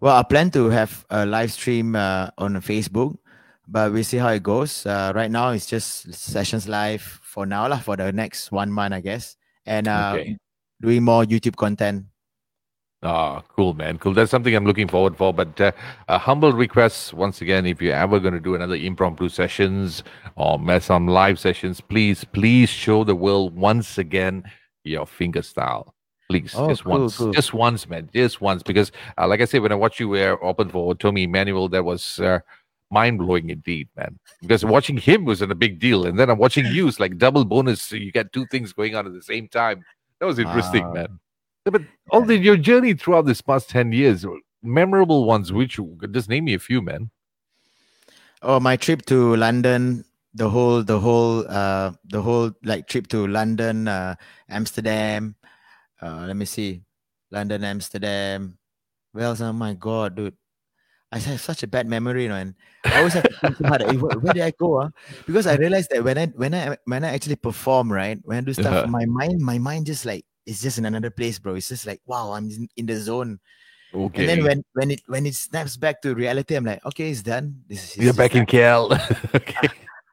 [0.00, 3.18] Well, I plan to have a live stream uh, on Facebook,
[3.68, 4.86] but we see how it goes.
[4.86, 8.94] Uh, right now, it's just sessions live for now, lah, for the next one month,
[8.94, 10.36] I guess, and uh, Okay.
[10.80, 12.06] doing more YouTube content.
[13.02, 13.96] Ah, cool, man.
[13.98, 14.12] Cool.
[14.14, 15.32] That's something I'm looking forward for.
[15.32, 15.70] But uh,
[16.08, 20.02] a humble request once again, if you're ever going to do another impromptu sessions
[20.34, 24.42] or mess some live sessions, please, please show the world once again
[24.82, 25.94] your finger style.
[26.28, 27.32] Please, Oh, just cool, once, cool.
[27.32, 28.62] just once, man, just once.
[28.64, 31.84] Because, uh, like I said, when I watched you were open for Tommy Emmanuel, that
[31.84, 32.40] was uh,
[32.90, 34.18] mind blowing indeed, man.
[34.42, 37.44] Because watching him was a big deal, and then I'm watching you, it's like double
[37.44, 37.80] bonus.
[37.80, 39.84] So you get two things going on at the same time.
[40.18, 40.92] That was interesting, Wow.
[40.94, 41.20] man.
[41.66, 44.24] Yeah, But all the your journey throughout this past ten years,
[44.62, 45.78] memorable ones, which
[46.10, 47.10] just name me a few, man.
[48.42, 53.26] Oh, my trip to London the whole the whole uh the whole like trip to
[53.26, 54.14] London, uh
[54.48, 55.34] Amsterdam.
[56.02, 56.84] Uh let me see.
[57.30, 58.58] London, Amsterdam.
[59.14, 60.36] Well, oh my god, dude.
[61.12, 62.54] I have such a bad memory, you know, and
[62.90, 63.58] I always have to think.
[63.60, 64.82] "Eh, where, where did I go?
[64.82, 64.90] Huh?
[65.26, 68.42] Because I realized that when I when I when I actually perform, right, when I
[68.42, 68.84] do stuff, Uh-huh.
[68.84, 71.54] my mind my mind just like it's just in another place, bro.
[71.54, 73.38] It's just like wow, I'm in, the zone.
[73.94, 74.20] Okay.
[74.20, 77.22] And then when when it when it snaps back to reality, I'm like, okay, it's
[77.22, 77.60] done.
[77.68, 78.46] This is You're back in.
[78.46, 78.88] KL.
[79.34, 79.68] okay.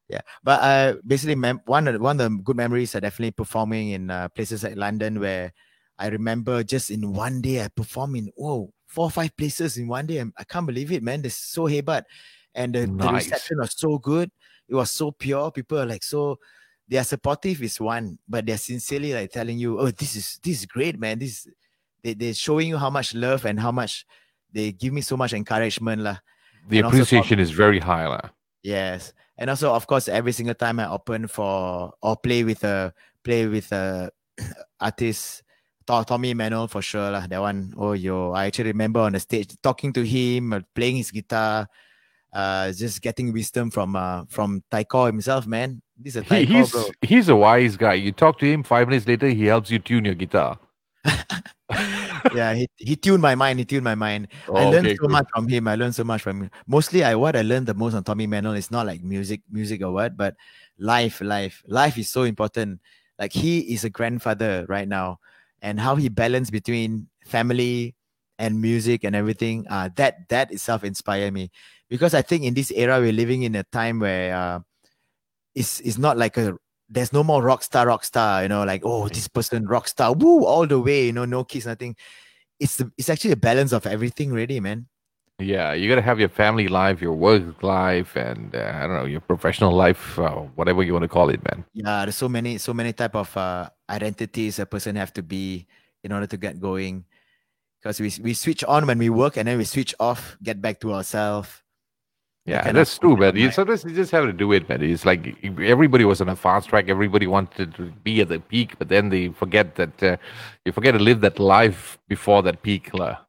[0.07, 3.31] Yeah, but uh, basically, mem- one of the, one of the good memories are definitely
[3.31, 5.51] performing in uh, places like London, where
[5.97, 9.87] I remember just in one day I perform in whoa four or five places in
[9.87, 10.19] one day.
[10.19, 11.23] I'm- I can't believe it, man.
[11.23, 12.03] This is so hey, hebat,
[12.53, 14.29] and the, the reception was so good.
[14.67, 15.51] It was so pure.
[15.51, 16.37] People are like so.
[16.87, 20.59] They are supportive is one, but they're sincerely like telling you, "Oh, this is this
[20.61, 21.17] is great, man.
[21.19, 21.47] This
[22.03, 24.05] they they're showing you how much love and how much
[24.53, 26.17] they give me so much encouragement, lah."
[26.69, 28.05] The And appreciation is very high.
[28.05, 28.29] lah.
[28.61, 32.93] Yes, and also of course every single time I open for or play with a
[33.25, 34.09] play with a
[34.79, 35.41] artist,
[35.85, 37.25] Tommy Emmanuel for sure lah.
[37.25, 40.97] That one, oh yo, I actually remember on the stage talking to him, uh, playing
[40.97, 41.69] his guitar,
[42.35, 45.81] uh, just getting wisdom from uh from Taiko himself, man.
[45.97, 46.91] This is a He, Taiko, he's bro.
[47.01, 47.93] he's a wise guy.
[47.95, 50.59] You talk to him five minutes later, he helps you tune your guitar.
[52.35, 53.59] yeah, he, he tuned my mind.
[53.59, 54.27] He tuned my mind.
[54.53, 55.11] I Oh, learned okay, so good.
[55.11, 55.67] much from him.
[55.67, 56.51] I learned so much from him.
[56.67, 59.81] Mostly, I what I learned the most on Tommy Emmanuel is not like music, music
[59.81, 60.35] or what, but
[60.77, 62.81] life, life, life is so important.
[63.17, 65.19] Like he is a grandfather right now,
[65.61, 67.95] and how he balanced between family
[68.37, 69.65] and music and everything.
[69.69, 71.51] Uh, that that itself inspired me
[71.89, 74.59] because I think in this era we're living in a time where uh,
[75.53, 76.57] it's it's not like a
[76.89, 78.43] there's no more rock star, rock star.
[78.43, 81.05] You know, like oh this person rock star, woo all the way.
[81.07, 81.95] You know, no kids, nothing
[82.59, 84.87] it's the, it's actually a balance of everything really man
[85.39, 88.95] Yeah, you got to have your family life, your work life, and uh, I don't
[88.95, 91.65] know your professional life, uh, whatever you want to call it, man.
[91.75, 95.67] yeah there's so many so many type of uh, identities a person have to be
[96.07, 97.03] in order to get going
[97.75, 100.79] because we, we switch on when we work and then we switch off get back
[100.79, 101.64] to ourselves
[102.45, 103.35] Yeah, that's true, man.
[103.35, 104.83] You sometimes you just have to do it, man.
[104.83, 106.89] It's like everybody was on a fast track.
[106.89, 110.17] Everybody wanted to be at the peak, but then they forget that uh,
[110.63, 112.93] you forget to live that life before that peak.
[112.93, 113.25] lah.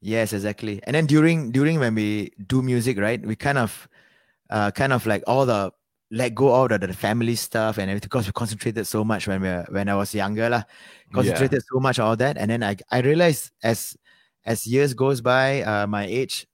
[0.00, 3.88] yes exactly and then during during when we do music right we kind of
[4.48, 5.70] uh kind of like all the
[6.10, 9.40] let go all of the family stuff and everything because we concentrated so much when
[9.40, 10.64] we were, when I was younger lah.
[11.12, 13.96] concentrated so much all that and then I I realized as
[14.44, 16.46] as years goes by uh my age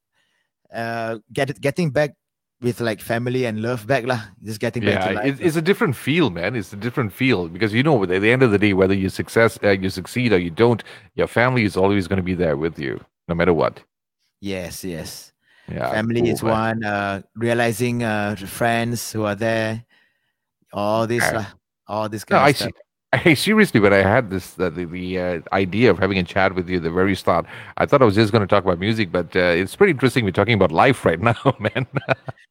[0.75, 2.15] uh get getting back
[2.61, 5.57] with like family and love back lah just getting back to Yeah, life it, it's
[5.57, 6.55] a different feel, man.
[6.55, 9.09] It's a different feel because you know, at the end of the day, whether you
[9.09, 10.83] success, uh, you succeed or you don't,
[11.15, 13.83] your family is always going to be there with you, no matter what.
[14.41, 15.33] yes yes
[15.69, 16.61] Yeah, family cool, is man.
[16.61, 19.85] one uh realizing uh friends who are there
[20.73, 21.47] all this Yeah.
[21.89, 22.73] all this No, kind I of see.
[23.13, 26.55] I seriously, when I had this uh, the, the uh, idea of having a chat
[26.55, 28.79] with you at the very start, I thought I was just going to talk about
[28.79, 30.25] music, but uh, it's pretty interesting.
[30.25, 31.87] We're talking about life right now, man.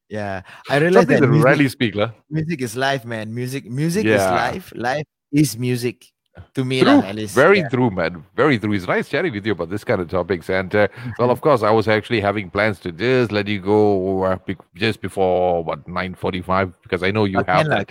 [0.10, 2.12] yeah I realize Something that music, rarely speak, lah.
[2.30, 6.14] music is life man music music is life life is music
[6.54, 7.02] to me True.
[7.02, 7.70] lah, at least Very yeah.
[7.70, 8.24] true, man.
[8.36, 8.74] Very true.
[8.74, 10.50] It's nice chatting with you about this kind of topics.
[10.50, 10.88] And uh,
[11.20, 14.38] well, of course, I was actually having plans to just let you go uh,
[14.76, 17.88] just before what nine forty-five because I know you I have can that.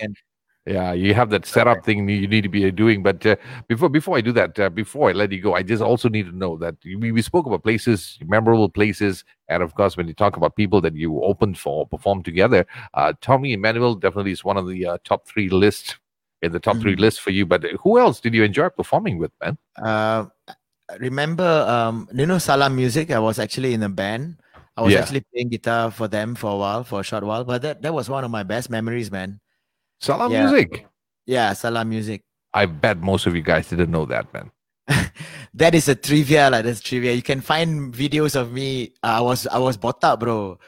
[0.66, 3.02] Yeah, you have that setup thing you need to be doing.
[3.02, 3.36] But uh,
[3.68, 6.24] before before I do that, uh, before I let you go, I just also need
[6.24, 10.14] to know that we, we spoke about places, memorable places, and of course, when you
[10.14, 14.56] talk about people that you opened for, performed together, uh, Tommy Emmanuel definitely is one
[14.56, 15.98] of the uh, top three list
[16.40, 17.00] in the top three Mhm.
[17.00, 17.44] list for you.
[17.44, 19.58] But who else did you enjoy performing with, man?
[19.76, 20.26] Uh,
[20.98, 23.10] remember, um, you know, Salam Music.
[23.10, 24.36] I was actually in a band.
[24.76, 25.00] I was Yeah.
[25.00, 27.44] actually playing guitar for them for a while, for a short while.
[27.44, 29.40] But that, that was one of my best memories, man.
[30.04, 30.44] Salam Yeah.
[30.46, 30.86] Music.
[31.26, 32.22] Yeah, Salam Music.
[32.52, 34.50] I bet most of you guys didn't know that, man.
[35.54, 37.12] that is a trivia, like that's trivia.
[37.12, 38.92] You can find videos of me.
[39.02, 40.58] I was I was botak, bro.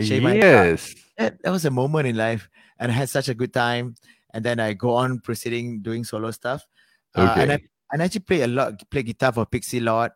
[0.00, 0.42] Shave my head.
[0.78, 0.94] yes.
[1.18, 3.96] That, that was a moment in life, and I had such a good time.
[4.32, 6.62] And then I go on proceeding doing solo stuff.
[7.16, 7.64] Uh, and I Okay.
[7.92, 10.12] and I actually play a lot, play guitar for Pixie Lott,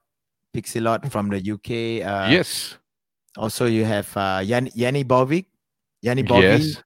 [0.53, 2.05] Pixie Lott from the UK.
[2.05, 2.77] Uh, yes.
[3.37, 5.47] Also, you have uh, Yan, Yanni Bovic.
[6.03, 6.61] Yanni Bobby.
[6.61, 6.83] Yes.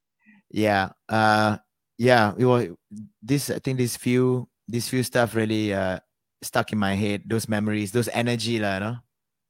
[0.51, 0.91] Yeah.
[1.09, 1.59] Uh,
[1.99, 2.33] yeah.
[2.33, 2.69] Was
[3.23, 3.51] this.
[3.51, 6.01] I think these few, these few stuff really uh,
[6.43, 7.23] stuck in my head.
[7.27, 8.75] Those memories, those energy, lah.
[8.75, 8.97] You know?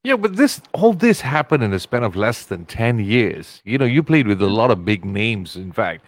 [0.05, 3.62] Yeah, but this all this happened in a span of less than ten years.
[3.64, 6.05] You know, you played with a lot of big names, in fact,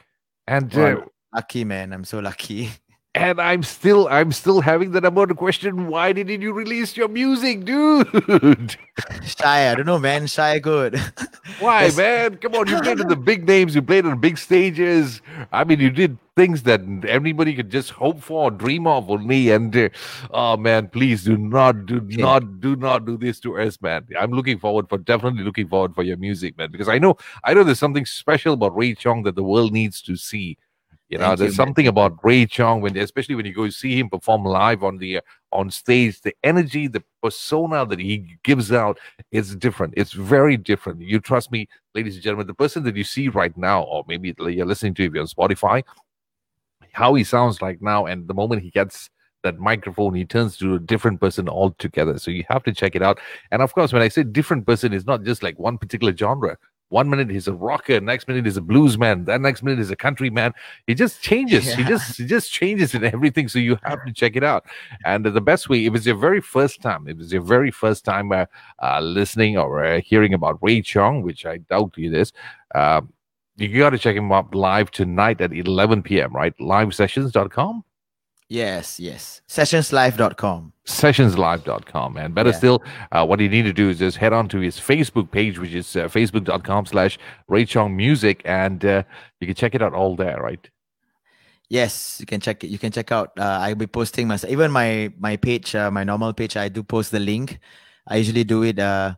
[0.47, 1.01] and uh,
[1.35, 1.93] Lucky man.
[1.93, 2.71] I'm so lucky.
[3.17, 5.87] And I'm still, I'm still having the number one question.
[5.87, 8.07] Why didn't you release your music, dude?
[9.25, 10.27] Shy, I don't know, man.
[10.27, 11.01] Shy, good.
[11.59, 12.37] Why, man?
[12.37, 15.23] Come on, you played in the big names, you played on big stages.
[15.51, 19.51] I mean, you did things that anybody could just hope for, dream of only.
[19.51, 19.89] And uh,
[20.33, 22.23] oh man, please do not, do Yeah.
[22.23, 24.07] not, do not do this to us, man.
[24.21, 27.55] I'm looking forward for definitely looking forward for your music, man, because I know, I
[27.55, 30.59] know there's something special about Ray Chong that the world needs to see.
[31.09, 31.67] You know, Thank there's you, man.
[31.69, 35.21] something about Ray Chong when, especially when you go see him perform live on the
[35.53, 38.99] on stage, the energy, the persona that he gives out
[39.31, 39.95] is different.
[39.97, 41.01] It's very different.
[41.01, 42.49] You trust me, ladies and gentlemen.
[42.49, 45.29] The person that you see right now, or maybe you're listening to if you're on
[45.29, 45.85] Spotify,
[46.93, 49.09] how he sounds like now, and the moment he gets
[49.45, 52.19] that microphone, he turns to a different person altogether.
[52.19, 53.21] So you have to check it out.
[53.53, 56.59] And of course, when I say different person, it's not just like one particular genre.
[56.89, 59.91] One minute he's a rocker, next minute he's a blues man, that next minute he's
[59.91, 60.53] a country man.
[60.87, 61.75] He just changes.
[61.75, 63.49] He just he just changes in everything.
[63.49, 64.67] So you have to check it out.
[65.05, 68.05] And the best way, if it's your very first time, if it's your very first
[68.05, 68.47] time uh,
[68.81, 72.33] uh, listening or uh, hearing about Ray Chong, which I doubt it is,
[72.75, 73.13] um,
[73.57, 76.33] you got to check him out live tonight at 11 p.m.
[76.33, 77.85] Right, livesessions.com,
[78.49, 79.41] yes, yes.
[79.49, 80.73] Sessionslive.com.
[80.87, 82.17] sessionslive.com.
[82.17, 82.57] And better Yeah.
[82.57, 82.83] still,
[83.13, 85.75] uh, what you need to do is just head on to his Facebook page, which
[85.75, 87.19] is uh, facebook.com slash
[87.49, 89.03] Ray Chong Music, and uh,
[89.41, 90.41] you can check it out all there.
[90.41, 90.69] Right.
[91.69, 92.69] Yes, you can check it.
[92.69, 93.33] You can check out.
[93.39, 96.57] Uh, I'll be posting my even my my page, uh, my normal page.
[96.57, 97.59] I do post the link.
[98.07, 99.15] I usually do it uh,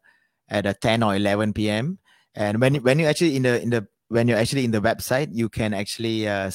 [0.48, 1.98] at uh, 10 or 11 p.m.
[2.34, 5.28] And when when you actually in the in the when you're actually in the website,
[5.32, 6.50] you can actually uh,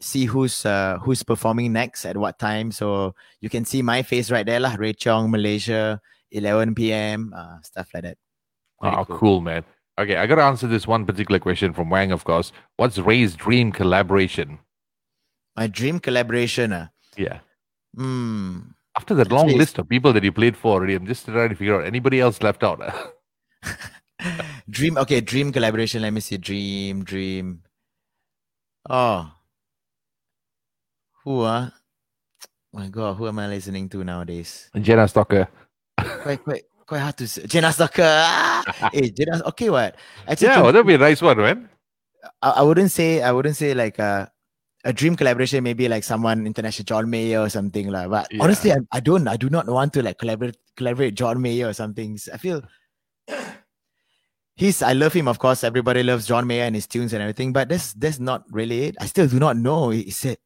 [0.00, 2.70] see who's uh, who's performing next at what time.
[2.72, 4.76] So you can see my face right there, lah.
[4.78, 7.32] Ray Chong, Malaysia, 11 p.m.
[7.36, 8.18] Uh, stuff like that.
[8.82, 9.18] Very oh, cool.
[9.18, 9.40] cool.
[9.40, 9.64] man.
[9.98, 12.52] Okay, I got to answer this one particular question from Wang, of course.
[12.76, 14.58] What's Ray's dream collaboration?
[15.56, 16.72] My dream collaboration.
[16.72, 17.40] Uh, Yeah.
[17.94, 18.76] hmm.
[18.94, 21.50] After that long Actually, list of people that you played for already, I'm just trying
[21.50, 22.80] to figure out anybody else left out.
[24.70, 27.62] dream okay dream collaboration let me see dream dream
[28.88, 29.30] oh
[31.26, 31.74] who ah
[32.72, 35.48] my god who am i listening to nowadays Jenna Stalker.
[36.22, 38.06] quite quite quite hard to say jenna Stalker.
[38.06, 38.62] ah!
[38.94, 39.96] hey jenna okay what
[40.28, 41.68] actually Yeah, well, that'd be a nice one, man.
[42.42, 44.30] I, I wouldn't say i wouldn't say like a
[44.86, 48.44] a dream collaboration maybe like someone international john mayer or something like but Yeah.
[48.44, 51.72] honestly I, I don't i do not want to like collaborate collaborate john mayer or
[51.74, 52.62] something i feel
[54.56, 55.64] he's I love him, of course.
[55.64, 58.96] Everybody loves John Mayer and his tunes and everything, but that's that's not really it.
[59.00, 59.90] I still do not know.
[59.90, 60.38] He said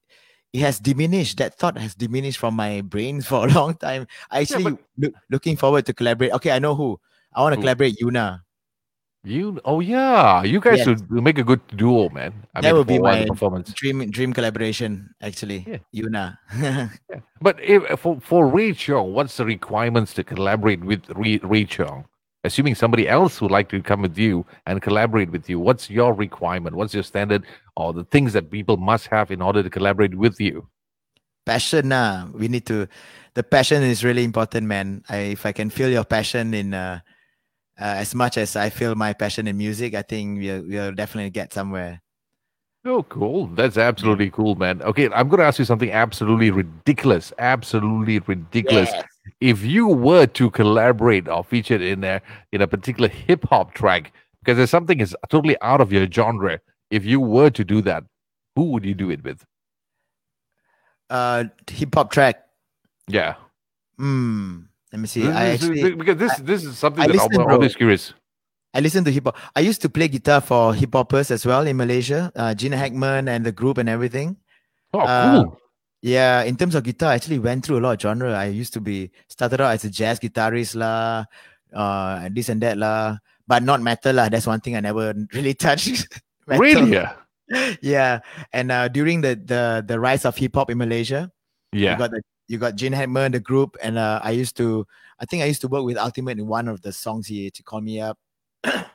[0.53, 1.38] it has diminished.
[1.38, 4.07] That thought has diminished from my brain for a long time.
[4.30, 6.32] I actually but- look, looking forward to collaborate.
[6.32, 6.98] Okay, I know who.
[7.34, 8.42] I want to collaborate Yuna.
[9.22, 10.86] You, oh yeah, you guys Yes.
[10.86, 12.32] would make a good duo, man.
[12.55, 13.70] I That mean, would be my performance.
[13.74, 15.61] Dream dream collaboration, actually.
[15.68, 15.78] Yeah.
[15.92, 16.38] Yuna.
[17.42, 22.07] But if, for for Ray Chong, what's the requirements to collaborate with Ray, Ray Chong?
[22.43, 26.14] Assuming somebody else would like to come with you and collaborate with you, what's your
[26.14, 26.74] requirement?
[26.74, 27.45] What's your standard
[27.76, 30.66] or the things that people must have in order to collaborate with you?
[31.47, 32.26] passion nah.
[32.32, 32.86] we need to
[33.34, 37.01] the passion is really important man I, if i can feel your passion in uh,
[37.80, 41.30] uh, as much as i feel my passion in music i think we'll, we'll definitely
[41.30, 42.03] get somewhere
[42.82, 43.47] Oh, cool.
[43.49, 44.80] That's absolutely cool, man.
[44.80, 47.30] Okay, I'm going to ask you something absolutely ridiculous.
[47.38, 48.88] Absolutely ridiculous.
[48.91, 49.05] Yes.
[49.41, 52.20] If you were to collaborate or feature in a
[52.53, 56.61] in a particular hip hop track, because there's something is totally out of your genre.
[56.91, 58.05] If you were to do that,
[58.57, 59.45] who would you do it with?
[61.11, 62.47] uh hip-hop track
[63.09, 63.35] Yeah,
[63.99, 64.61] hmm
[64.93, 67.47] let me see This i actually because this this is something I that listen, I'm
[67.51, 68.14] always curious.
[68.74, 72.31] i listen to hip-hop i used to play guitar for hip-hoppers as well in malaysia
[72.37, 74.37] uh Jin Hackman and the group and everything
[74.93, 75.59] Oh, Uh, cool.
[76.03, 78.32] Yeah, in terms of guitar, I actually went through a lot of genre.
[78.32, 81.24] I used to be started out as a jazz guitarist lah,
[81.76, 84.28] uh, and this and that lah, but not metal lah.
[84.32, 86.09] That's one thing I never really touched.
[86.51, 86.90] Really?
[86.98, 87.14] Yeah.
[87.82, 88.20] Yeah,
[88.51, 91.30] and uh, during the the the rise of hip hop in Malaysia,
[91.70, 91.98] you Yeah.
[91.98, 94.82] got the you got Jin Hackman, the group, and uh, I used to,
[95.22, 97.62] I think I used to work with Altimet in one of the songs he to
[97.62, 98.18] call me up.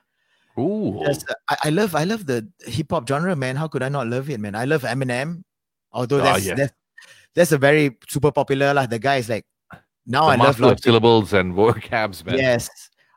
[0.55, 1.03] Cool.
[1.05, 3.55] Just, uh, I, I love I love the hip hop genre, man.
[3.55, 4.55] How could I not love it, man?
[4.55, 5.43] I love Eminem,
[5.91, 6.55] although Oh, yeah.
[6.55, 6.71] that's,
[7.35, 8.85] that's a very super popular lah.
[8.85, 9.45] The guy is like
[10.07, 12.37] now the I love of syllables and vocabs, man.
[12.39, 12.69] Yes,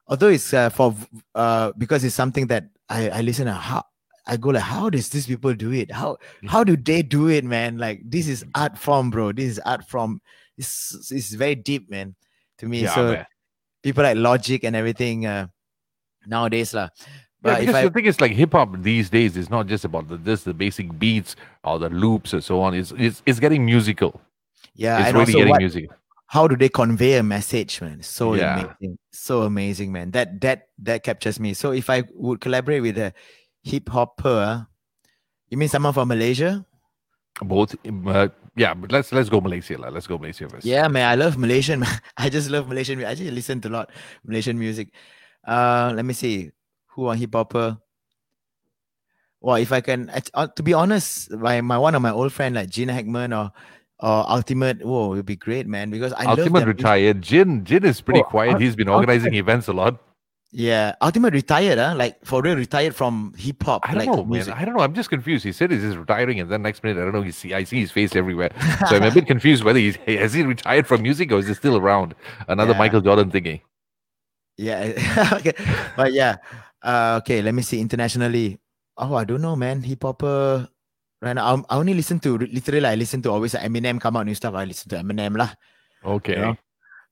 [0.06, 0.94] although it's uh, for
[1.34, 3.84] uh because it's something that I I listen to how
[4.26, 5.90] I go like how does these people do it?
[5.90, 7.78] How how do they do it, man?
[7.78, 9.32] Like this is art form, bro.
[9.32, 10.20] This is art form.
[10.58, 12.16] It's it's very deep, man.
[12.58, 13.26] To me, Yeah, so man.
[13.82, 15.46] people like Logic and everything uh,
[16.26, 16.88] nowadays lah.
[17.44, 19.66] Yeah, But if because I the thing is, like hip hop these days is not
[19.66, 22.74] just about the this the basic beats or the loops and so on.
[22.74, 24.20] It's it's, it's getting musical.
[24.74, 25.94] yeah, it's and really getting what, musical.
[26.26, 28.02] how do they convey a message, man?
[28.02, 28.74] So Yeah.
[28.74, 30.10] amazing, so amazing, man.
[30.10, 31.54] That that that captures me.
[31.54, 33.14] So if I would collaborate with a
[33.62, 34.66] hip hopper,
[35.48, 36.66] you mean someone from Malaysia?
[37.38, 38.28] Both, uh,
[38.58, 38.74] yeah.
[38.74, 39.78] But let's let's go Malaysia.
[39.78, 39.94] lah.
[39.94, 40.66] Let's go Malaysia first.
[40.66, 41.86] Yeah, man, I love Malaysian.
[42.18, 42.98] I just love Malaysian.
[43.06, 43.86] I just listen to a lot
[44.26, 44.90] Malaysian music.
[45.46, 46.50] Uh, let me see
[46.98, 47.78] who on hip hopper.
[49.40, 52.56] Well, if I can, uh, to be honest, my, my one of my old friend
[52.56, 53.52] like Jin Hackman or
[54.00, 55.90] or Altimet, whoa, it would be great, man.
[55.90, 57.22] Because I Altimet retired.
[57.22, 58.60] Jin Jin is pretty Oh, quiet.
[58.60, 60.00] He's been Altimet- organizing events a lot.
[60.50, 61.94] Yeah, Altimet retired, huh?
[61.96, 63.82] Like for real, retired from hip hop.
[63.88, 64.54] I don't like know, music.
[64.54, 64.62] man.
[64.62, 64.82] I don't know.
[64.82, 65.44] I'm just confused.
[65.44, 67.22] He said he's just retiring, and then next minute, I don't know.
[67.22, 68.50] He see, I see his face everywhere,
[68.88, 71.54] so I'm a bit confused whether he's has he retired from music or is he
[71.54, 72.14] still around?
[72.48, 72.78] Another Yeah.
[72.78, 73.60] Michael Jordan thingy.
[74.56, 75.52] Yeah, okay,
[75.96, 76.36] but yeah,
[76.82, 77.42] uh, okay.
[77.42, 78.58] Let me see internationally.
[78.96, 79.82] Oh, I don't know, man.
[79.82, 80.68] Hip hopper.
[81.20, 82.86] Right now, I'm- I only listen to literally.
[82.86, 84.54] I listen to always Eminem come out new stuff.
[84.54, 85.50] I listen to Eminem lah.
[86.04, 86.36] Okay.
[86.36, 86.56] know?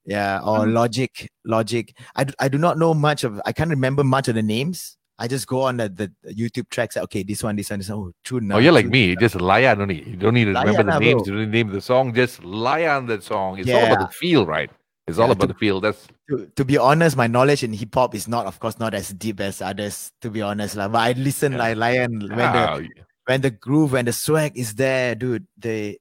[0.05, 0.73] Yeah, or Mm.
[0.75, 1.29] Logic.
[1.45, 1.93] Logic.
[2.15, 3.41] I, do not know much of.
[3.45, 4.97] I can't remember much of the names.
[5.19, 6.97] I just go on the, the, the YouTube tracks.
[6.97, 7.99] Okay, this one, this one, this one.
[7.99, 8.39] Oh, true.
[8.53, 9.17] Oh, you're like me.
[9.17, 10.03] Just lie on only.
[10.09, 11.23] You don't need to remember the names.
[11.23, 11.25] bro.
[11.25, 12.15] You don't need to name the song.
[12.15, 13.59] Just lie on that song.
[13.59, 14.71] It's all about the feel, right?
[15.07, 15.81] It's all Yeah, about to- the feel.
[15.81, 18.95] That's To, to be honest, my knowledge in hip hop is not, of course, not
[18.95, 20.11] as deep as others.
[20.23, 20.89] To be honest, lah.
[20.89, 21.59] But I listen Yeah.
[21.59, 22.81] like lion when the ah,
[23.27, 25.47] when the groove and the swag is there, dude.
[25.57, 25.99] They,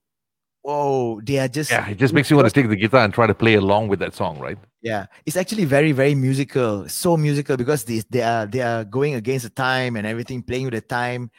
[0.62, 1.86] whoa, they are just yeah.
[1.88, 4.00] It just makes you want to take the guitar and try to play along with
[4.02, 4.58] that song, right?
[4.82, 6.88] Yeah, it's actually very, very musical.
[6.90, 10.66] So musical because they they are they are going against the time and everything, playing
[10.66, 11.30] with the time.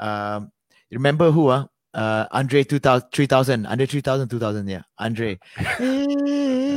[0.00, 0.48] Um,
[0.90, 1.48] remember who?
[1.48, 5.38] Uh, uh Andre 2000, 3000, Andre 3000, 2000, yeah, Andre.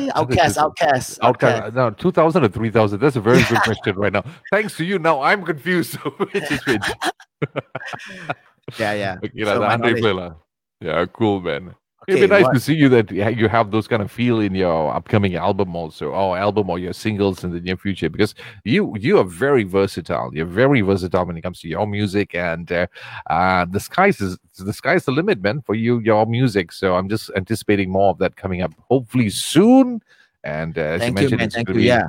[0.07, 1.73] Eh, OutKast, OutKast, OutKast.
[1.73, 1.73] OutKast.
[1.73, 2.99] No, 2000 or 3000.
[2.99, 4.23] That's a very good question right now.
[4.51, 4.99] Thanks to you.
[4.99, 5.95] Now I'm confused.
[5.95, 6.83] Which is which?
[8.79, 9.17] Yeah, yeah.
[9.23, 10.31] Okay, So the Andre
[10.81, 11.75] Yeah, cool, man.
[12.09, 14.39] Okay, It'd be nice what- to see you that you have those kind of feel
[14.39, 18.33] in your upcoming album also, or album or your singles in the near future, because
[18.63, 20.29] you you are very versatile.
[20.33, 22.87] You're very versatile when it comes to your music, and uh,
[23.29, 26.71] uh, the sky's is the sky's the limit, man, for you your music.
[26.71, 30.01] So I'm just anticipating more of that coming up, hopefully soon.
[30.45, 31.45] And uh, as Thank you you, mentioned, man.
[31.47, 31.83] it's Thank gonna you.
[31.83, 32.07] be Yeah,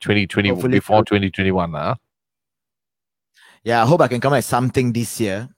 [0.00, 1.20] 2020 Hopefully before soon.
[1.20, 1.96] 2021, huh?
[3.62, 3.82] yeah.
[3.82, 5.50] I hope I can come at something this year.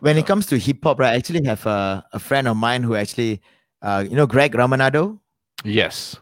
[0.00, 2.82] When it comes to hip hop, right, I actually have a, a friend of mine
[2.82, 3.42] who actually,
[3.82, 5.18] uh, you know, Greg Ramanado.
[5.64, 6.16] Yes.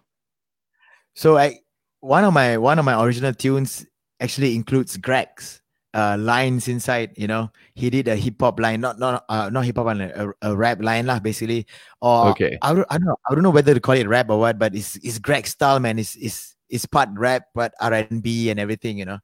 [1.15, 1.61] So I
[2.01, 3.85] one of my one of my original tunes
[4.21, 5.61] actually includes Greg's
[5.95, 7.13] uh lines inside.
[7.17, 10.01] You know, he did a hip hop line, not not uh, not hip hop line,
[10.01, 11.67] a, a rap line lah, basically.
[12.01, 12.59] Or Okay.
[12.63, 14.59] I don't, I don't know I don't know whether to call it rap or what,
[14.59, 15.99] but it's it's Greg style, man.
[15.99, 18.99] It's it's it's part rap, but R and B and everything.
[18.99, 19.19] You know.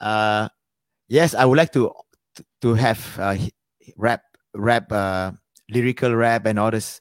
[0.00, 0.48] Uh,
[1.08, 1.92] yes, I would like to
[2.62, 3.36] to have uh,
[3.96, 4.22] rap
[4.54, 5.32] rap uh
[5.70, 7.00] lyrical rap and all this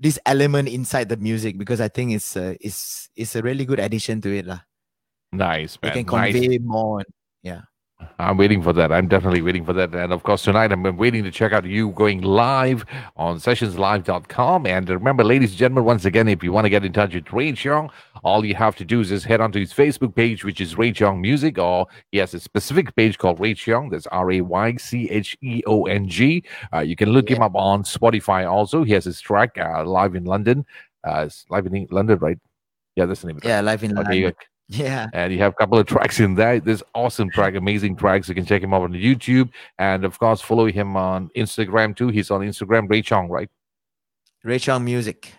[0.00, 3.78] this element inside the music because I think it's uh, it's it's a really good
[3.80, 4.60] addition to it lah.
[5.32, 6.04] Nice, It man.
[6.04, 6.32] can nice.
[6.32, 7.04] convey more.
[8.00, 8.06] Yeah.
[8.18, 8.92] I'm waiting for that.
[8.92, 9.94] I'm definitely waiting for that.
[9.94, 12.84] And of course, tonight I'm waiting to check out you going live
[13.16, 14.66] on sessionslive.com.
[14.66, 17.32] And remember, ladies and gentlemen, once again, if you want to get in touch with
[17.32, 17.90] Ray Cheong,
[18.22, 20.92] all you have to do is just head onto his Facebook page, which is Ray
[20.92, 23.90] Cheong Music, or he has a specific page called Ray Cheong.
[23.90, 26.44] That's R A Y C H E O N G.
[26.72, 28.84] Uh, you can look him up on Spotify also.
[28.84, 30.64] He has his track uh, live in London.
[31.04, 32.38] Uh, live in London, right?
[32.96, 33.48] Yeah, that's the name of it.
[33.48, 34.34] Yeah, live in Okay, London.
[34.72, 35.08] Yeah.
[35.12, 36.60] and you have a couple of tracks in there.
[36.60, 38.28] This awesome track, amazing tracks.
[38.28, 42.08] You can check him out on YouTube, and of course, follow him on Instagram too.
[42.08, 43.50] He's on Instagram, Ray Chong, right?
[44.44, 45.34] Ray Chong Music.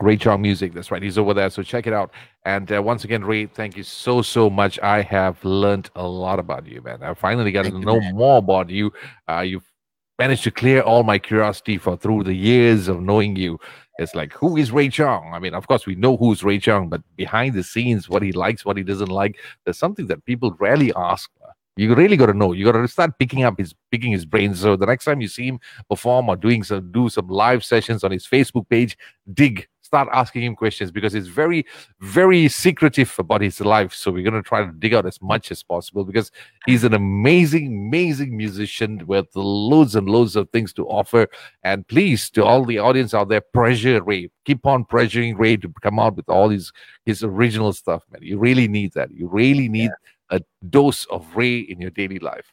[0.00, 0.72] Ray Chong Music.
[0.72, 1.02] That's right.
[1.02, 1.50] He's over there.
[1.50, 2.12] So check it out.
[2.46, 4.80] And uh, once again, Ray, thank you so so much.
[4.80, 7.02] I have learned a lot about you, man.
[7.02, 8.16] I finally got Thank to know man.
[8.16, 8.90] more about you.
[9.28, 9.70] Uh, you've
[10.18, 13.58] managed to clear all my curiosity for through the years of knowing you.
[13.98, 15.32] It's like, who is Ray Chong?
[15.34, 18.32] I mean, of course, we know who's Ray Chong, but behind the scenes, what he
[18.32, 21.30] likes, what he doesn't like, there's something that people rarely ask.
[21.76, 22.52] You really got to know.
[22.52, 24.60] You got to start picking up his picking his brains.
[24.60, 28.04] So the next time you see him perform or doing some do some live sessions
[28.04, 28.96] on his Facebook page,
[29.32, 31.66] dig, start asking him questions because it's very,
[32.00, 33.92] very secretive about his life.
[33.92, 36.30] So we're gonna try to dig out as much as possible because
[36.64, 41.26] he's an amazing, amazing musician with loads and loads of things to offer.
[41.62, 44.30] And please, to all the audience out there, pressure Ray.
[44.46, 46.72] Keep on pressuring Ray to come out with all his
[47.04, 48.22] his original stuff, man.
[48.22, 49.10] You really need that.
[49.10, 49.90] You really need
[50.30, 50.40] a
[50.70, 52.50] dose of Ray in your daily life.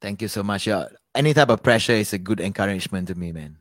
[0.00, 0.66] Thank you so much.
[0.66, 0.88] Yeah.
[1.14, 3.58] Any type of pressure is a good encouragement to me, man.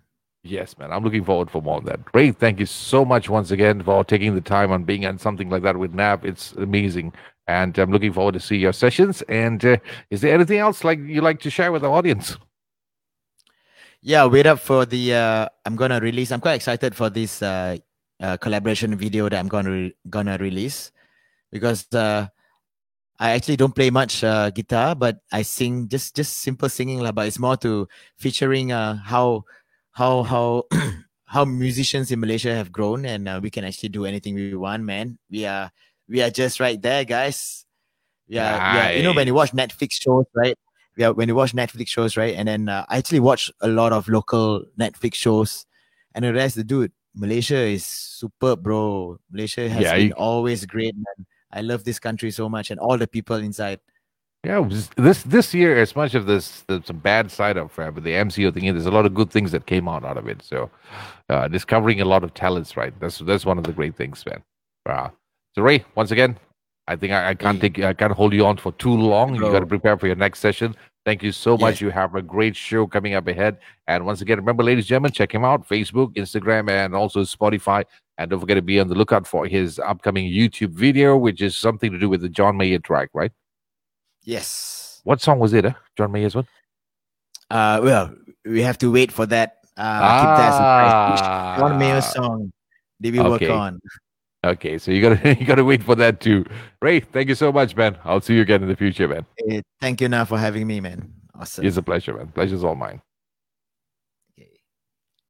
[0.49, 0.91] Yes, man.
[0.91, 2.03] I'm looking forward for more of that.
[2.05, 2.37] Great.
[2.37, 5.63] thank you so much once again for taking the time on being on something like
[5.63, 6.25] that with Nav.
[6.25, 7.13] It's amazing.
[7.49, 9.23] and I'm looking forward to see your sessions.
[9.23, 9.77] And uh,
[10.11, 12.37] is there anything else like you like to share with the audience?
[14.01, 15.13] Yeah, wait up for the.
[15.13, 16.31] Uh, I'm gonna release.
[16.31, 17.77] I'm quite excited for this uh,
[18.21, 20.91] uh, collaboration video that I'm gonna re- gonna release
[21.51, 22.27] because uh,
[23.19, 27.11] I actually don't play much uh, guitar, but I sing just just simple singing lah.
[27.11, 29.43] But it's more to featuring how
[29.99, 30.63] how how
[31.27, 34.83] how musicians in Malaysia have grown, and uh, we can actually do anything we want,
[34.87, 35.19] man.
[35.29, 35.71] We are
[36.07, 37.65] we are just right there, guys.
[38.27, 38.95] Yeah, yeah.
[38.95, 40.55] You know when you watch Netflix shows, right?
[40.95, 42.35] Yeah, when you watch Netflix shows, right?
[42.35, 45.65] And then uh, I actually watch a lot of local Netflix shows,
[46.15, 49.19] and I realized the dude, Malaysia is superb, bro.
[49.31, 51.25] Malaysia has Yeah, been you- always great, man.
[51.51, 53.79] I love this country so much, and all the people inside.
[54.43, 57.91] Yeah, was- this this year, as much of this, the, some bad side of uh,
[57.91, 60.41] the MCO thing, there's a lot of good things that came out out of it.
[60.41, 60.69] So,
[61.27, 62.97] uh, discovering a lot of talents, right?
[63.01, 64.41] That's that's one of the great things, man.
[64.85, 65.11] Wow.
[65.55, 66.37] So Ray, once again,
[66.87, 69.35] I think I, I can't take I can't hold you on for too long.
[69.35, 70.75] You got to prepare for your next session.
[71.05, 71.81] Thank you so much.
[71.81, 73.57] You have a great show coming up ahead.
[73.87, 77.83] And once again, remember, ladies and gentlemen, check him out: Facebook, Instagram, and also Spotify.
[78.17, 81.57] And don't forget to be on the lookout for his upcoming YouTube video, which is
[81.57, 83.31] something to do with the John Mayer track, right?
[84.29, 85.01] Yes.
[85.03, 85.65] What song was it?
[85.65, 85.73] Uh?
[85.97, 86.45] John Mayer's one.
[87.49, 88.13] Uh, well,
[88.45, 89.55] we have to wait for that.
[89.75, 91.11] Uh, keep that surprise.
[91.11, 91.25] Which
[91.59, 92.51] John Mayer Ah, song
[93.01, 93.49] did we work Okay.
[93.49, 93.79] on?
[94.45, 96.45] Okay, so you gotta you gotta wait for that too.
[96.81, 97.97] Ray, thank you so much, man.
[98.05, 99.25] I'll see you again in the future, man.
[99.49, 101.11] Eh, thank you now for having me, man.
[101.33, 101.65] Awesome.
[101.65, 102.27] It's a pleasure, man.
[102.27, 103.01] Pleasure's all mine.